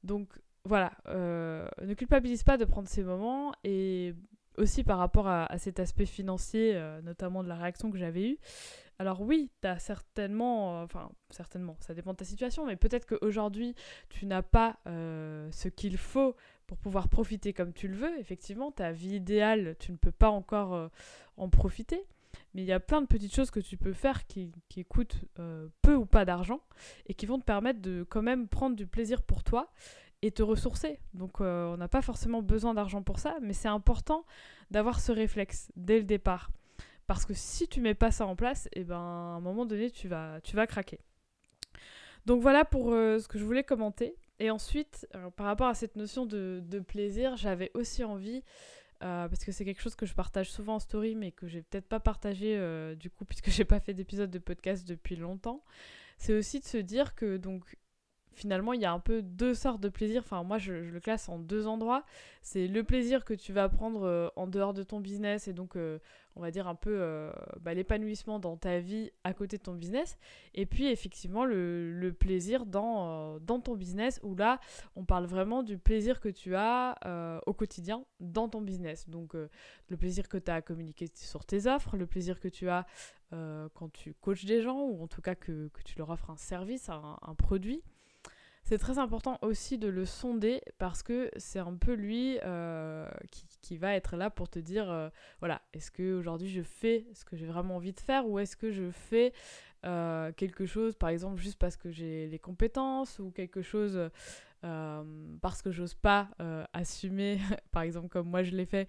Donc 0.03 0.29
voilà, 0.65 0.93
euh, 1.09 1.69
ne 1.83 1.95
culpabilise 1.95 2.43
pas 2.43 2.57
de 2.57 2.65
prendre 2.65 2.89
ces 2.89 3.03
moments 3.03 3.53
et 3.65 4.15
aussi 4.59 4.85
par 4.85 4.99
rapport 4.99 5.27
à, 5.29 5.57
cet 5.59 5.81
aspect 5.81 6.07
financier, 6.07 6.73
euh, 6.75 7.00
notamment 7.03 7.43
de 7.43 7.49
la 7.49 7.57
réaction 7.57 7.91
que 7.91 7.97
j'avais 7.97 8.31
eue. 8.31 8.39
Alors 8.99 9.23
oui, 9.23 9.50
tu 9.62 9.69
as 9.69 9.79
certainement, 9.79 10.81
euh, 10.81 10.85
enfin 10.85 11.11
certainement, 11.31 11.77
ça 11.81 11.95
dépend 11.95 12.12
de 12.12 12.19
ta 12.19 12.27
situation, 12.27 12.67
mais 12.67 12.77
peut-être 12.77 13.07
qu'aujourd'hui 13.07 13.75
tu 14.11 14.27
n'as 14.27 14.43
pas 14.43 14.77
ce 14.85 15.69
qu'il 15.69 15.97
faut 15.97 16.35
pour 16.71 16.79
pouvoir 16.79 17.09
profiter 17.09 17.53
comme 17.53 17.73
tu 17.73 17.89
le 17.89 17.97
veux. 17.97 18.17
Effectivement, 18.21 18.71
ta 18.71 18.93
vie 18.93 19.17
idéale, 19.17 19.75
tu 19.81 19.91
ne 19.91 19.97
peux 19.97 20.12
pas 20.12 20.31
encore 20.31 20.73
euh, 20.75 20.87
en 21.37 21.49
profiter. 21.49 22.00
Mais 22.55 22.62
il 22.62 22.65
y 22.65 22.73
a 22.73 22.79
plein 22.79 23.03
de 23.03 23.09
petites 23.09 23.35
choses 23.35 23.50
que 23.50 23.59
tu 23.59 23.77
peux 23.77 23.93
faire 23.93 24.25
qui, 24.29 24.53
qui 24.69 24.85
coûtent 24.85 25.19
euh, 25.41 25.67
peu 25.83 25.97
ou 25.97 26.07
pas 26.07 26.25
d'argent 26.25 26.61
et 27.07 27.15
qui 27.15 27.27
vont 27.27 27.41
te 27.41 27.45
permettre 27.45 27.81
de 27.81 28.07
quand 28.09 28.23
même 28.23 28.47
prendre 28.47 28.77
du 28.77 28.87
plaisir 28.87 29.21
pour 29.23 29.43
toi 29.43 29.73
et 30.23 30.31
te 30.31 30.45
ressourcer. 30.45 31.00
Donc 31.12 31.41
euh, 31.41 31.75
on 31.75 31.77
n'a 31.77 31.89
pas 31.89 32.03
forcément 32.03 32.41
besoin 32.41 32.73
d'argent 32.73 33.03
pour 33.03 33.19
ça, 33.19 33.37
mais 33.43 33.53
c'est 33.53 33.67
important 33.67 34.25
d'avoir 34.71 35.00
ce 35.00 35.11
réflexe 35.11 35.73
dès 35.75 35.99
le 35.99 36.05
départ. 36.05 36.53
Parce 37.09 37.27
que 37.27 37.35
si 37.35 37.67
tu 37.67 37.81
mets 37.81 37.95
pas 37.95 38.12
ça 38.12 38.27
en 38.27 38.37
place, 38.37 38.67
et 38.67 38.83
eh 38.83 38.85
ben, 38.85 38.95
à 38.95 39.35
un 39.39 39.41
moment 39.41 39.67
donné, 39.67 39.91
tu 39.91 40.07
vas, 40.07 40.41
tu 40.43 40.55
vas 40.55 40.69
craquer. 40.69 41.00
Donc 42.27 42.43
voilà 42.43 42.65
pour 42.65 42.93
ce 42.93 43.27
que 43.27 43.41
je 43.41 43.45
voulais 43.45 43.65
commenter. 43.65 44.15
Et 44.40 44.50
ensuite, 44.50 45.06
par 45.37 45.47
rapport 45.47 45.68
à 45.68 45.75
cette 45.75 45.97
notion 45.97 46.25
de, 46.25 46.82
plaisir, 46.88 47.37
j'avais 47.37 47.70
aussi 47.75 48.02
envie, 48.02 48.42
euh, 49.02 49.28
parce 49.28 49.44
que 49.44 49.52
c'est 49.52 49.66
quelque 49.66 49.82
chose 49.82 49.94
que 49.94 50.06
je 50.06 50.14
partage 50.14 50.50
souvent 50.50 50.76
en 50.76 50.78
story, 50.78 51.14
mais 51.14 51.30
que 51.30 51.47
j'ai 51.47 51.61
peut-être 51.61 51.87
pas 51.87 52.00
partagé 52.00 52.56
euh, 52.56 52.94
du 52.94 53.11
coup, 53.11 53.25
puisque 53.26 53.50
j'ai 53.50 53.66
pas 53.66 53.80
fait 53.80 53.92
d'épisode 53.92 54.30
de 54.30 54.38
podcast 54.38 54.88
depuis 54.88 55.14
longtemps, 55.14 55.62
c'est 56.16 56.32
aussi 56.32 56.59
de 56.59 56.64
se 56.64 56.78
dire 56.78 57.14
que 57.14 57.37
donc 57.37 57.76
finalement, 58.32 58.73
il 58.73 58.80
y 58.80 58.87
a 58.87 58.92
un 58.92 59.00
peu 59.00 59.20
deux 59.20 59.52
sortes 59.52 59.82
de 59.82 59.90
plaisir. 59.90 60.23
Enfin, 60.25 60.42
moi, 60.42 60.56
je, 60.56 60.73
le 60.73 61.00
classe 61.00 61.28
en 61.28 61.38
deux 61.38 61.66
endroits. 61.66 62.06
C'est 62.40 62.66
le 62.66 62.82
plaisir 62.82 63.26
que 63.26 63.35
tu 63.35 63.52
vas 63.52 63.68
prendre 63.68 64.04
euh, 64.04 64.28
en 64.37 64.47
dehors 64.47 64.73
de 64.73 64.82
ton 64.82 65.00
business 65.00 65.49
et 65.49 65.52
donc 65.52 65.76
on 66.37 66.41
va 66.41 66.51
dire 66.51 66.69
un 66.69 66.75
peu 66.75 66.97
euh, 67.01 67.31
bah, 67.61 67.75
l'épanouissement 67.75 68.39
dans 68.39 68.57
ta 68.57 68.79
vie 68.81 69.11
à 69.25 69.35
côté 69.35 69.59
de 69.59 69.63
ton 69.63 69.75
business. 69.75 70.19
Et 70.55 70.67
puis 70.67 70.87
effectivement 70.87 71.45
le, 71.45 72.15
plaisir 72.19 72.67
dans, 72.67 73.35
euh, 73.35 73.39
dans 73.41 73.61
ton 73.61 73.77
business 73.77 74.21
où 74.23 74.35
là 74.35 74.61
on 74.97 75.05
parle 75.05 75.27
vraiment 75.27 75.63
du 75.63 75.79
plaisir 75.79 76.21
que 76.21 76.29
tu 76.29 76.55
as 76.55 76.97
euh, 77.05 77.41
au 77.47 77.53
quotidien 77.53 78.05
dans 78.21 78.49
ton 78.49 78.61
business. 78.61 79.09
Donc 79.09 79.35
le 79.35 79.97
plaisir 79.97 80.29
que 80.29 80.39
tu 80.39 80.51
as 80.51 80.57
à 80.57 80.63
communiquer 80.63 81.09
sur 81.15 81.45
tes 81.45 81.67
offres 81.67 81.97
le 81.97 82.07
plaisir 82.07 82.41
que 82.41 82.49
tu 82.49 82.69
as 82.69 82.87
quand 83.31 83.93
tu 83.93 84.13
coaches 84.15 84.45
des 84.45 84.61
gens 84.61 84.81
ou 84.81 85.05
en 85.05 85.07
tout 85.07 85.23
cas 85.23 85.37
que, 85.37 85.71
tu 85.85 85.97
leur 85.99 86.11
offres 86.11 86.31
un 86.31 86.37
service 86.37 86.89
un 86.89 87.35
produit 87.37 87.83
c'est 88.62 88.79
très 88.79 88.99
important 88.99 89.38
aussi 89.43 89.79
de 89.79 89.88
le 89.88 90.05
sonder 90.05 90.62
parce 90.79 91.02
que 91.02 91.31
c'est 91.37 91.59
un 91.59 91.75
peu 91.75 91.95
lui 91.95 92.38
euh, 92.45 93.09
qui, 93.62 93.76
va 93.76 93.95
être 93.95 94.17
là 94.17 94.31
pour 94.31 94.49
te 94.49 94.59
dire 94.59 94.90
euh, 94.90 95.09
voilà, 95.40 95.62
est-ce 95.73 95.90
que 95.90 96.14
aujourd'hui 96.14 96.49
je 96.49 96.62
fais 96.62 97.07
ce 97.14 97.25
que 97.25 97.37
j'ai 97.37 97.47
vraiment 97.47 97.76
envie 97.76 97.93
de 97.93 98.00
faire 98.00 98.29
ou 98.29 98.38
est-ce 98.38 98.57
que 98.57 98.71
je 98.71 98.90
fais 98.90 99.33
euh, 99.87 100.33
quelque 100.33 100.67
chose 100.67 100.95
par 100.95 101.09
exemple 101.09 101.40
juste 101.40 101.59
parce 101.59 101.76
que 101.76 101.90
j'ai 101.90 102.26
les 102.26 102.38
compétences 102.38 103.19
ou 103.19 103.31
quelque 103.31 103.62
chose 103.62 104.11
parce 105.40 105.62
que 105.62 105.71
j'ose 105.71 105.95
pas 105.95 106.29
assumer, 106.75 107.38
par 107.73 107.83
exemple 107.83 108.09
comme 108.09 108.29
moi 108.29 108.43
je 108.43 108.50
l'ai 108.50 108.67
fait, 108.67 108.88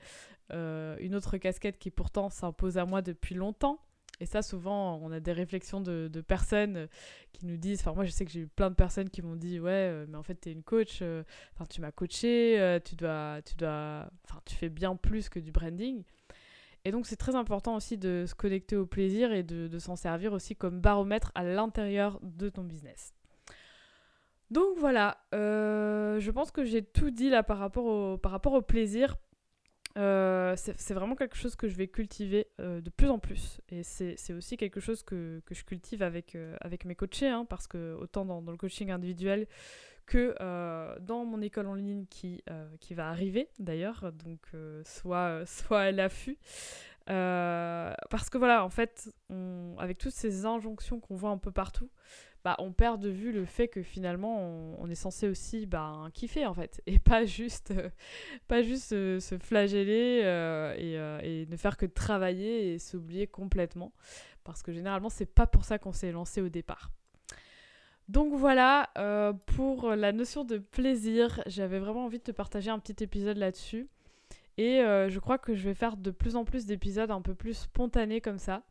une 0.52 1.16
autre 1.16 1.38
casquette 1.38 1.80
qui 1.80 1.92
pourtant 1.92 2.30
s'impose 2.30 2.78
à 2.78 2.86
moi 2.86 3.02
depuis 3.02 3.36
longtemps 3.36 3.80
et 4.22 4.28
ça, 4.28 4.44
souvent, 4.44 5.00
on 5.02 5.12
a 5.12 5.20
des 5.20 5.32
réflexions 5.32 5.82
de, 5.82 6.22
personnes 6.22 6.78
euh, 6.78 6.88
qui 7.34 7.48
nous 7.48 7.58
disent, 7.58 7.80
enfin 7.80 7.94
moi 7.94 8.06
je 8.06 8.12
sais 8.12 8.24
que 8.24 8.30
j'ai 8.30 8.42
eu 8.42 8.48
plein 8.48 8.70
de 8.70 8.76
personnes 8.76 9.10
qui 9.10 9.24
m'ont 9.24 9.36
dit, 9.36 9.60
ouais, 9.60 9.72
euh, 9.72 10.06
mais 10.08 10.16
en 10.16 10.22
fait 10.22 10.40
tu 10.40 10.50
es 10.50 10.52
une 10.52 10.62
coach, 10.62 11.00
euh, 11.02 11.24
tu 11.72 11.82
m'as 11.82 11.92
coaché, 11.92 12.80
tu 12.86 12.96
dois, 12.96 13.40
tu 14.46 14.56
fais 14.56 14.70
bien 14.70 14.96
plus 14.96 15.28
que 15.28 15.40
du 15.40 15.52
branding. 15.52 16.04
Et 16.86 16.92
donc 16.92 17.08
c'est 17.08 17.16
très 17.16 17.34
important 17.34 17.76
aussi 17.76 17.98
de 17.98 18.26
se 18.28 18.36
connecter 18.36 18.76
au 18.76 18.86
plaisir 18.86 19.32
et 19.34 19.42
de, 19.42 19.80
s'en 19.80 19.96
servir 19.96 20.34
aussi 20.34 20.56
comme 20.56 20.80
baromètre 20.80 21.32
à 21.34 21.44
l'intérieur 21.44 22.20
de 22.22 22.50
ton 22.50 22.64
business. 22.64 23.16
Donc 24.52 24.78
voilà, 24.78 25.18
je 25.32 26.30
pense 26.30 26.52
que 26.52 26.64
j'ai 26.64 26.84
tout 26.84 27.10
dit 27.10 27.32
là 27.32 27.42
par 27.42 27.58
rapport 27.58 27.86
au, 27.86 28.18
par 28.20 28.32
rapport 28.32 28.54
au 28.54 28.62
plaisir. 28.62 29.16
Euh, 29.98 30.56
c'est 30.56 30.94
vraiment 30.94 31.16
quelque 31.16 31.36
chose 31.36 31.56
que 31.56 31.68
je 31.68 31.76
vais 31.76 31.88
cultiver 31.88 32.48
euh, 32.60 32.82
de 32.82 32.90
plus 32.90 33.10
en 33.10 33.20
plus. 33.20 33.60
Et 33.70 33.84
c'est 33.84 34.34
aussi 34.34 34.58
quelque 34.58 34.80
chose 34.80 35.04
que, 35.04 35.42
que 35.46 35.54
je 35.54 35.64
cultive 35.64 36.04
avec, 36.04 36.36
euh, 36.36 36.56
avec 36.62 36.86
mes 36.86 36.96
coachés, 36.96 37.28
hein, 37.28 37.46
parce 37.46 37.68
que 37.68 37.96
autant 38.00 38.26
dans, 38.26 38.42
le 38.42 38.58
coaching 38.58 38.92
individuel 38.92 39.48
que 40.06 40.36
dans 41.00 41.24
mon 41.24 41.42
école 41.42 41.68
en 41.68 41.76
ligne 41.76 42.06
qui, 42.10 42.44
qui 42.82 42.94
va 42.96 43.08
arriver 43.08 43.48
d'ailleurs, 43.60 44.12
donc 44.12 44.52
soit, 44.84 45.46
soit 45.46 45.80
à 45.80 45.92
l'affût. 45.92 46.38
parce 47.06 48.30
que 48.30 48.38
voilà, 48.38 48.66
en 48.66 48.70
fait, 48.70 49.10
avec 49.78 50.00
toutes 50.00 50.12
ces 50.12 50.46
injonctions 50.46 51.00
qu'on 51.00 51.16
voit 51.16 51.30
un 51.30 51.38
peu 51.38 51.52
partout, 51.52 51.90
bah, 52.44 52.56
on 52.58 52.72
perd 52.72 53.00
de 53.00 53.10
vue 53.10 53.32
le 53.32 53.46
fait 53.46 53.68
que 53.68 53.84
finalement 53.84 54.40
on, 54.80 54.90
est 54.90 54.96
censé 54.96 55.28
aussi 55.28 55.68
bah, 55.68 56.08
kiffer 56.14 56.48
en 56.48 56.54
fait 56.54 56.82
et 56.88 56.98
pas 56.98 57.26
juste 57.26 57.72
euh, 57.72 57.90
pas 58.48 58.64
juste 58.64 58.94
euh, 58.94 59.20
se 59.20 59.38
flageller 59.38 60.22
euh, 60.24 61.20
et, 61.22 61.46
ne 61.46 61.56
faire 61.56 61.78
que 61.78 61.86
travailler 61.86 62.74
et 62.74 62.80
s'oublier 62.80 63.28
complètement 63.28 63.92
parce 64.44 64.64
que 64.64 64.72
généralement 64.72 65.10
c'est 65.10 65.28
pas 65.28 65.46
pour 65.46 65.66
ça 65.66 65.78
qu'on 65.78 65.92
s'est 65.92 66.12
lancé 66.12 66.42
au 66.42 66.50
départ. 66.50 66.90
Donc 68.08 68.34
voilà 68.34 68.90
pour 69.46 69.92
la 69.92 70.12
notion 70.12 70.44
de 70.44 70.58
plaisir, 70.58 71.42
j'avais 71.46 71.80
vraiment 71.80 72.06
envie 72.06 72.18
de 72.18 72.24
te 72.24 72.32
partager 72.32 72.70
un 72.70 72.80
petit 72.80 73.04
épisode 73.04 73.38
là-dessus. 73.38 73.88
Et 74.58 74.80
je 74.82 75.20
crois 75.20 75.38
que 75.38 75.54
je 75.54 75.64
vais 75.64 75.74
faire 75.74 75.96
de 75.96 76.12
plus 76.12 76.36
en 76.36 76.44
plus 76.44 76.66
d'épisodes 76.66 77.12
un 77.12 77.22
peu 77.22 77.36
plus 77.36 77.54
spontanés 77.54 78.20
comme 78.20 78.40
ça. 78.40 78.64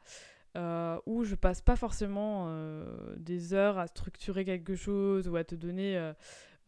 Euh, 0.57 0.99
où 1.07 1.23
je 1.23 1.37
passe 1.37 1.63
pas 1.63 1.77
forcément 1.77 2.47
euh, 2.49 2.85
des 3.21 3.55
heures 3.55 3.79
à 3.79 3.87
structurer 3.87 4.45
quelque 4.45 4.75
chose 4.75 5.29
ou 5.29 5.37
à 5.37 5.45
te 5.45 5.55
donner 5.55 6.13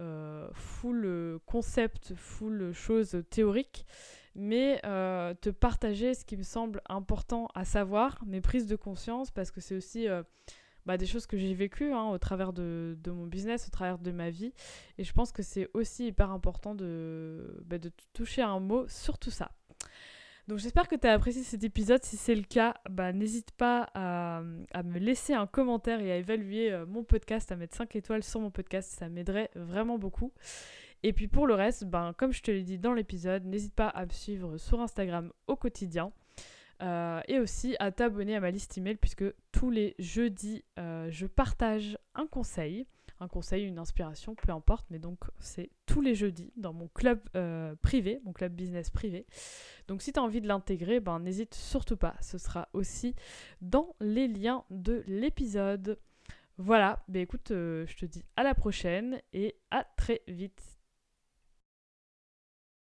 euh, 0.01 0.49
full 0.53 1.39
concept, 1.47 2.15
full 2.15 2.73
choses 2.73 3.23
théoriques, 3.31 3.85
mais 4.35 4.81
te 4.83 5.51
partager 5.51 6.15
ce 6.15 6.25
qui 6.25 6.37
me 6.37 6.43
semble 6.43 6.81
important 6.89 7.49
à 7.55 7.65
savoir, 7.65 8.23
mes 8.27 8.41
prises 8.41 8.67
de 8.67 8.77
conscience, 8.77 9.31
parce 9.31 9.51
que 9.51 9.61
c'est 9.61 9.77
aussi 9.77 10.07
bah, 10.87 10.97
des 10.97 11.07
choses 11.07 11.27
que 11.27 11.37
j'ai 11.37 11.55
vécues 11.55 11.93
hein, 11.93 12.09
au 12.11 12.19
travers 12.19 12.53
de, 12.53 12.97
de, 13.03 13.11
mon 13.11 13.27
business, 13.27 13.67
au 13.69 13.71
travers 13.71 13.99
de 13.99 14.11
ma 14.11 14.31
vie, 14.31 14.53
et 14.99 15.05
je 15.05 15.13
pense 15.13 15.33
que 15.33 15.43
c'est 15.43 15.69
aussi 15.75 16.07
hyper 16.07 16.31
important 16.31 16.75
de, 16.75 17.63
bah, 17.67 17.79
de 17.79 17.91
toucher 18.13 18.43
un 18.43 18.61
mot 18.61 18.87
sur 18.89 19.19
tout 19.19 19.31
ça. 19.31 19.53
Donc 20.49 20.59
j'espère 20.59 20.89
que 20.89 20.97
tu 20.97 21.07
as 21.07 21.13
apprécié 21.13 21.43
cet 21.43 21.63
épisode. 21.63 22.03
Si 22.05 22.17
c'est 22.17 22.35
le 22.35 22.43
cas, 22.43 22.75
bah, 22.91 23.13
n'hésite 23.13 23.53
pas 23.53 23.89
à, 23.95 24.43
me 24.43 24.99
laisser 24.99 25.35
un 25.35 25.47
commentaire 25.47 26.01
et 26.01 26.11
à 26.11 26.17
évaluer 26.17 26.73
euh, 26.73 26.85
mon 26.85 27.05
podcast, 27.05 27.53
à 27.53 27.57
mettre 27.57 27.77
5 27.77 27.95
étoiles 27.95 28.25
sur 28.25 28.41
mon 28.41 28.51
podcast. 28.51 28.93
Ça 28.99 29.09
m'aiderait 29.09 29.51
vraiment 29.55 29.99
beaucoup. 29.99 30.33
Et 31.05 31.13
puis 31.13 31.29
pour 31.29 31.47
le 31.47 31.55
reste, 31.55 31.85
ben, 31.85 32.13
comme 32.17 32.33
je 32.33 32.43
te 32.43 32.51
l'ai 32.51 32.63
dit 32.63 32.79
dans 32.79 32.93
l'épisode, 32.93 33.45
n'hésite 33.45 33.75
pas 33.75 33.89
à 33.89 34.05
me 34.05 34.11
suivre 34.11 34.59
sur 34.59 34.81
Instagram 34.81 35.33
au 35.47 35.57
quotidien. 35.57 36.13
Euh, 36.83 37.21
et 37.29 37.39
aussi 37.39 37.77
à 37.79 37.93
t'abonner 37.93 38.35
à 38.35 38.41
ma 38.41 38.51
liste 38.51 38.77
email 38.77 38.97
puisque 38.97 39.25
tous 39.53 39.71
les 39.71 39.95
jeudis, 40.01 40.65
euh, 40.81 41.09
je 41.11 41.27
partage 41.27 41.97
un 42.17 42.27
conseil 42.27 42.87
un 43.23 43.29
conseil, 43.29 43.65
une 43.65 43.79
inspiration, 43.79 44.35
peu 44.35 44.53
importe, 44.53 44.87
mais 44.91 44.99
donc 44.99 45.19
c'est 45.39 45.71
tous 45.87 46.01
les 46.01 46.15
jeudis 46.15 46.53
dans 46.57 46.73
mon 46.73 46.89
club 46.89 47.21
euh, 47.37 47.75
privé, 47.77 48.21
mon 48.25 48.33
club 48.33 48.53
business 48.53 48.91
privé. 48.91 49.27
Donc 49.89 50.03
si 50.03 50.13
tu 50.13 50.19
as 50.19 50.23
envie 50.23 50.41
de 50.41 50.49
l'intégrer, 50.49 51.01
ben 51.01 51.21
n'hésite 51.21 51.55
surtout 51.55 51.97
pas, 51.97 52.17
ce 52.21 52.39
sera 52.39 52.69
aussi 52.73 53.15
dans 53.61 53.95
les 54.01 54.29
liens 54.29 54.65
de 54.71 55.05
l'épisode. 55.07 55.99
Voilà, 56.59 57.03
ben 57.09 57.23
écoute, 57.23 57.51
euh, 57.53 57.87
je 57.87 57.97
te 57.97 58.07
dis 58.07 58.25
à 58.37 58.43
la 58.43 58.55
prochaine 58.55 59.21
et 59.33 59.57
à 59.71 59.85
très 59.97 60.23
vite. 60.29 60.72